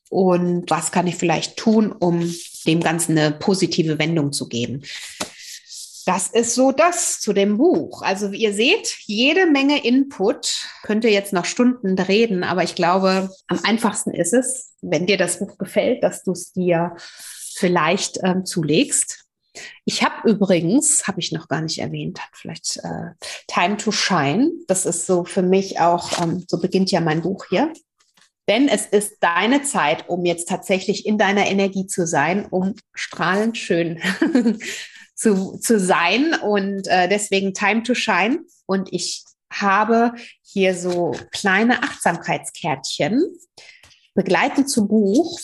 [0.09, 2.33] Und was kann ich vielleicht tun, um
[2.65, 4.83] dem Ganzen eine positive Wendung zu geben?
[6.09, 8.01] Das ist so das zu dem Buch.
[8.01, 10.65] Also ihr seht, jede Menge Input.
[10.81, 15.37] Könnte jetzt noch Stunden reden, aber ich glaube, am einfachsten ist es, wenn dir das
[15.37, 16.95] Buch gefällt, dass du es dir
[17.53, 19.25] vielleicht ähm, zulegst.
[19.85, 23.11] Ich habe übrigens, habe ich noch gar nicht erwähnt, vielleicht äh,
[23.45, 24.49] Time to Shine.
[24.67, 27.71] Das ist so für mich auch, ähm, so beginnt ja mein Buch hier.
[28.47, 33.59] Denn es ist deine Zeit, um jetzt tatsächlich in deiner Energie zu sein, um strahlend
[33.59, 34.01] schön
[35.19, 38.39] zu, zu sein und äh, deswegen Time to Shine.
[38.65, 43.23] Und ich habe hier so kleine Achtsamkeitskärtchen
[44.15, 45.39] begleitend zum Buch,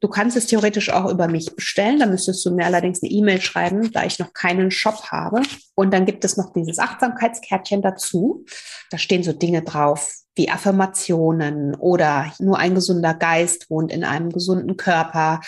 [0.00, 1.98] Du kannst es theoretisch auch über mich bestellen.
[1.98, 5.42] Da müsstest du mir allerdings eine E-Mail schreiben, da ich noch keinen Shop habe.
[5.74, 8.44] Und dann gibt es noch dieses Achtsamkeitskärtchen dazu.
[8.90, 14.30] Da stehen so Dinge drauf wie Affirmationen oder nur ein gesunder Geist wohnt in einem
[14.30, 15.40] gesunden Körper.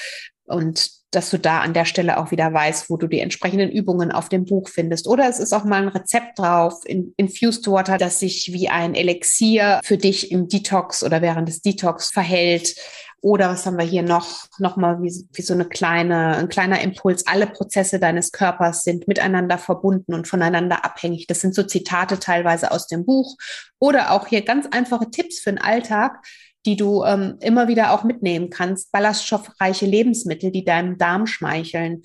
[0.44, 4.12] Und dass du da an der Stelle auch wieder weißt, wo du die entsprechenden Übungen
[4.12, 5.08] auf dem Buch findest.
[5.08, 8.94] Oder es ist auch mal ein Rezept drauf, in Infused Water, das sich wie ein
[8.94, 12.76] Elixier für dich im Detox oder während des Detox verhält.
[13.22, 14.46] Oder was haben wir hier noch?
[14.58, 17.26] Nochmal wie, wie so eine kleine, ein kleiner Impuls.
[17.26, 21.26] Alle Prozesse deines Körpers sind miteinander verbunden und voneinander abhängig.
[21.26, 23.36] Das sind so Zitate teilweise aus dem Buch.
[23.78, 26.24] Oder auch hier ganz einfache Tipps für den Alltag,
[26.66, 28.92] die du ähm, immer wieder auch mitnehmen kannst.
[28.92, 32.02] Ballaststoffreiche Lebensmittel, die deinem Darm schmeicheln.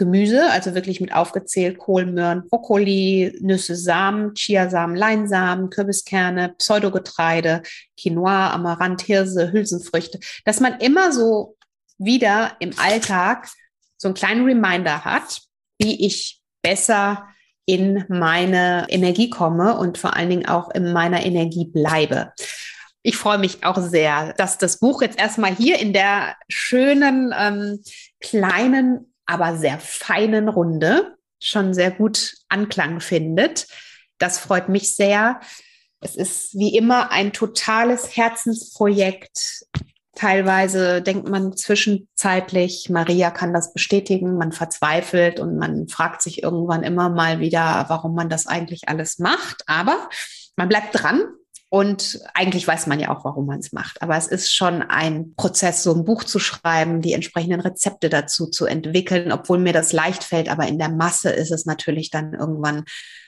[0.00, 7.62] Gemüse, also wirklich mit aufgezählt Kohl, Möhren, Brokkoli, Nüsse, Samen, Chiasamen, Leinsamen, Kürbiskerne, Pseudogetreide,
[8.00, 11.58] Quinoa, Amaranth, Hirse, Hülsenfrüchte, dass man immer so
[11.98, 13.50] wieder im Alltag
[13.98, 15.42] so einen kleinen Reminder hat,
[15.78, 17.28] wie ich besser
[17.66, 22.32] in meine Energie komme und vor allen Dingen auch in meiner Energie bleibe.
[23.02, 27.82] Ich freue mich auch sehr, dass das Buch jetzt erstmal hier in der schönen ähm,
[28.20, 33.68] kleinen aber sehr feinen Runde schon sehr gut Anklang findet.
[34.18, 35.40] Das freut mich sehr.
[36.00, 39.64] Es ist wie immer ein totales Herzensprojekt.
[40.16, 46.82] Teilweise denkt man zwischenzeitlich, Maria kann das bestätigen, man verzweifelt und man fragt sich irgendwann
[46.82, 49.62] immer mal wieder, warum man das eigentlich alles macht.
[49.66, 50.10] Aber
[50.56, 51.22] man bleibt dran
[51.72, 54.02] und eigentlich weiß man ja auch, warum man es macht.
[54.02, 58.48] Aber es ist schon ein Prozess, so ein Buch zu schreiben, die entsprechenden Rezepte dazu
[58.48, 60.48] zu entwickeln, obwohl mir das leicht fällt.
[60.48, 62.84] Aber in der Masse ist es natürlich dann irgendwann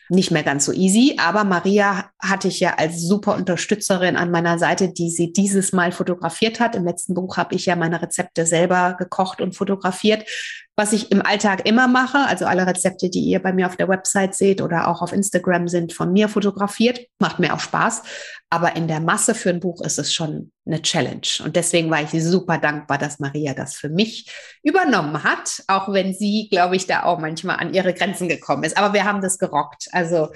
[0.08, 1.16] nicht mehr ganz so easy.
[1.18, 5.92] Aber Maria hatte ich ja als super Unterstützerin an meiner Seite, die sie dieses Mal
[5.92, 6.74] fotografiert hat.
[6.74, 10.28] Im letzten Buch habe ich ja meine Rezepte selber gekocht und fotografiert,
[10.76, 12.18] was ich im Alltag immer mache.
[12.18, 15.68] Also alle Rezepte, die ihr bei mir auf der Website seht oder auch auf Instagram
[15.68, 17.00] sind von mir fotografiert.
[17.18, 18.02] Macht mir auch Spaß.
[18.48, 21.26] Aber in der Masse für ein Buch ist es schon eine Challenge.
[21.44, 24.30] Und deswegen war ich super dankbar, dass Maria das für mich
[24.62, 28.76] übernommen hat, auch wenn sie, glaube ich, da auch manchmal an ihre Grenzen gekommen ist.
[28.76, 29.88] Aber wir haben das gerockt.
[29.92, 30.32] Also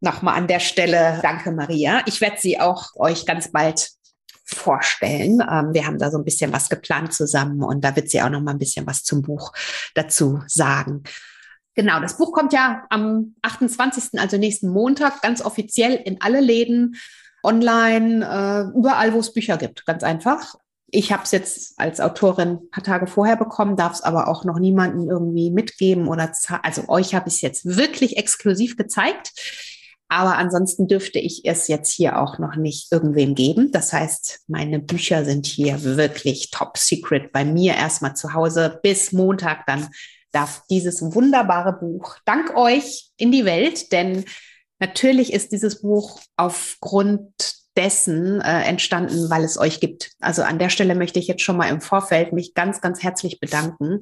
[0.00, 2.02] nochmal an der Stelle danke, Maria.
[2.06, 3.90] Ich werde sie auch euch ganz bald
[4.54, 5.42] vorstellen.
[5.50, 8.30] Ähm, wir haben da so ein bisschen was geplant zusammen und da wird sie auch
[8.30, 9.52] noch mal ein bisschen was zum Buch
[9.94, 11.02] dazu sagen.
[11.74, 16.96] Genau, das Buch kommt ja am 28., also nächsten Montag, ganz offiziell in alle Läden
[17.42, 20.56] online, äh, überall, wo es Bücher gibt, ganz einfach.
[20.92, 24.44] Ich habe es jetzt als Autorin ein paar Tage vorher bekommen, darf es aber auch
[24.44, 26.32] noch niemanden irgendwie mitgeben oder
[26.62, 29.32] also euch habe ich es jetzt wirklich exklusiv gezeigt.
[30.10, 33.70] Aber ansonsten dürfte ich es jetzt hier auch noch nicht irgendwem geben.
[33.72, 38.80] Das heißt, meine Bücher sind hier wirklich top secret bei mir erstmal zu Hause.
[38.82, 39.88] Bis Montag dann
[40.32, 44.24] darf dieses wunderbare Buch dank euch in die Welt, denn
[44.80, 47.30] Natürlich ist dieses Buch aufgrund
[47.76, 50.12] dessen äh, entstanden, weil es euch gibt.
[50.20, 53.40] Also an der Stelle möchte ich jetzt schon mal im Vorfeld mich ganz, ganz herzlich
[53.40, 54.00] bedanken.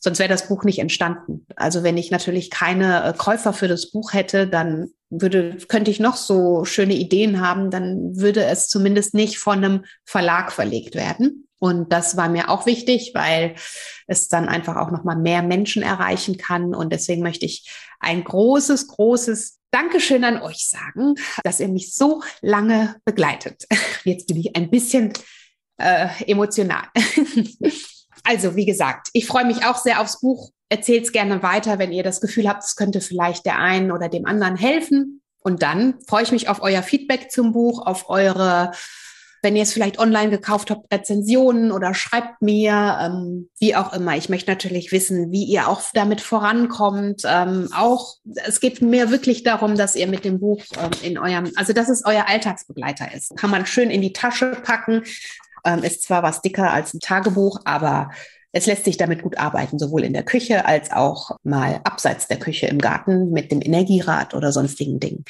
[0.00, 1.46] Sonst wäre das Buch nicht entstanden.
[1.54, 6.00] Also wenn ich natürlich keine äh, Käufer für das Buch hätte, dann würde, könnte ich
[6.00, 11.46] noch so schöne Ideen haben, dann würde es zumindest nicht von einem Verlag verlegt werden.
[11.58, 13.54] Und das war mir auch wichtig, weil
[14.06, 16.74] es dann einfach auch noch mal mehr Menschen erreichen kann.
[16.74, 22.22] Und deswegen möchte ich ein großes, großes Dankeschön an euch sagen, dass ihr mich so
[22.40, 23.64] lange begleitet.
[24.04, 25.12] Jetzt bin ich ein bisschen
[25.78, 26.84] äh, emotional.
[28.24, 30.50] also, wie gesagt, ich freue mich auch sehr aufs Buch.
[30.68, 34.08] Erzählt es gerne weiter, wenn ihr das Gefühl habt, es könnte vielleicht der einen oder
[34.08, 35.22] dem anderen helfen.
[35.38, 38.72] Und dann freue ich mich auf euer Feedback zum Buch, auf eure
[39.46, 44.16] wenn ihr es vielleicht online gekauft habt, Rezensionen oder schreibt mir, ähm, wie auch immer.
[44.16, 47.22] Ich möchte natürlich wissen, wie ihr auch damit vorankommt.
[47.24, 51.52] Ähm, auch, es geht mir wirklich darum, dass ihr mit dem Buch ähm, in eurem,
[51.54, 53.36] also dass es euer Alltagsbegleiter ist.
[53.36, 55.02] Kann man schön in die Tasche packen.
[55.64, 58.10] Ähm, ist zwar was dicker als ein Tagebuch, aber
[58.52, 62.38] es lässt sich damit gut arbeiten, sowohl in der Küche als auch mal abseits der
[62.38, 65.24] Küche im Garten mit dem Energierad oder sonstigen Dingen.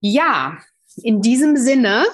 [0.00, 0.58] Ja,
[1.02, 2.04] in diesem Sinne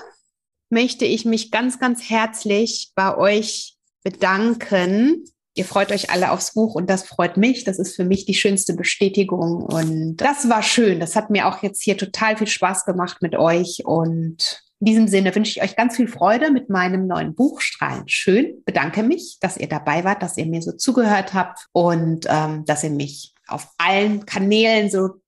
[0.70, 5.24] möchte ich mich ganz, ganz herzlich bei euch bedanken.
[5.55, 7.64] Ihr freut euch alle aufs Buch und das freut mich.
[7.64, 9.62] Das ist für mich die schönste Bestätigung.
[9.64, 11.01] Und das war schön.
[11.01, 13.82] Das hat mir auch jetzt hier total viel Spaß gemacht mit euch.
[13.84, 18.09] Und in diesem Sinne wünsche ich euch ganz viel Freude mit meinem neuen Buch Strahlen
[18.09, 18.62] schön.
[18.64, 22.83] Bedanke mich, dass ihr dabei wart, dass ihr mir so zugehört habt und ähm, dass
[22.83, 25.20] ihr mich auf allen Kanälen so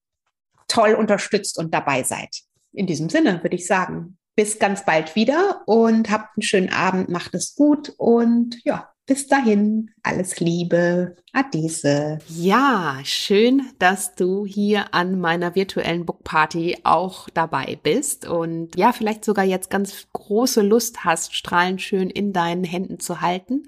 [0.68, 2.34] toll unterstützt und dabei seid.
[2.72, 7.10] In diesem Sinne würde ich sagen, bis ganz bald wieder und habt einen schönen Abend,
[7.10, 12.20] macht es gut und ja, Bis dahin, alles Liebe, Adese.
[12.28, 19.24] Ja, schön, dass du hier an meiner virtuellen Bookparty auch dabei bist und ja, vielleicht
[19.24, 23.64] sogar jetzt ganz große Lust hast, strahlend schön in deinen Händen zu halten.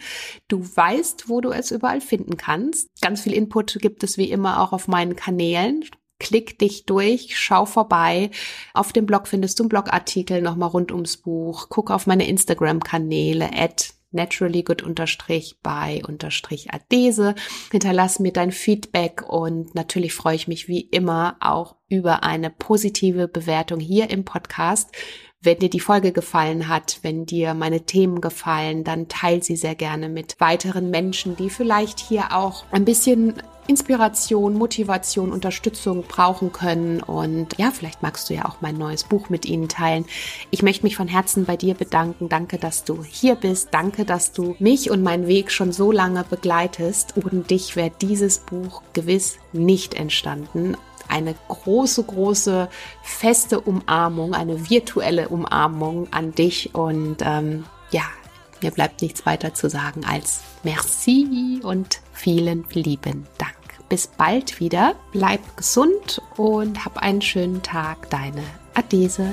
[0.46, 2.88] Du weißt, wo du es überall finden kannst.
[3.00, 5.84] Ganz viel Input gibt es wie immer auch auf meinen Kanälen
[6.20, 8.30] klick dich durch, schau vorbei.
[8.72, 11.66] Auf dem Blog findest du einen Blogartikel nochmal rund ums Buch.
[11.68, 17.34] Guck auf meine Instagram-Kanäle at naturally good unterstrich bei unterstrich adese.
[17.70, 23.28] Hinterlass mir dein Feedback und natürlich freue ich mich wie immer auch über eine positive
[23.28, 24.90] Bewertung hier im Podcast.
[25.40, 29.74] Wenn dir die Folge gefallen hat, wenn dir meine Themen gefallen, dann teil sie sehr
[29.74, 33.34] gerne mit weiteren Menschen, die vielleicht hier auch ein bisschen
[33.66, 37.02] Inspiration, Motivation, Unterstützung brauchen können.
[37.02, 40.04] Und ja, vielleicht magst du ja auch mein neues Buch mit ihnen teilen.
[40.50, 42.28] Ich möchte mich von Herzen bei dir bedanken.
[42.28, 43.68] Danke, dass du hier bist.
[43.72, 47.14] Danke, dass du mich und meinen Weg schon so lange begleitest.
[47.16, 52.68] Ohne dich wäre dieses Buch gewiss nicht entstanden eine große, große,
[53.02, 56.74] feste Umarmung, eine virtuelle Umarmung an dich.
[56.74, 58.02] Und ähm, ja,
[58.62, 63.52] mir bleibt nichts weiter zu sagen als Merci und vielen lieben Dank.
[63.90, 69.30] Bis bald wieder, bleib gesund und hab einen schönen Tag, deine Adese.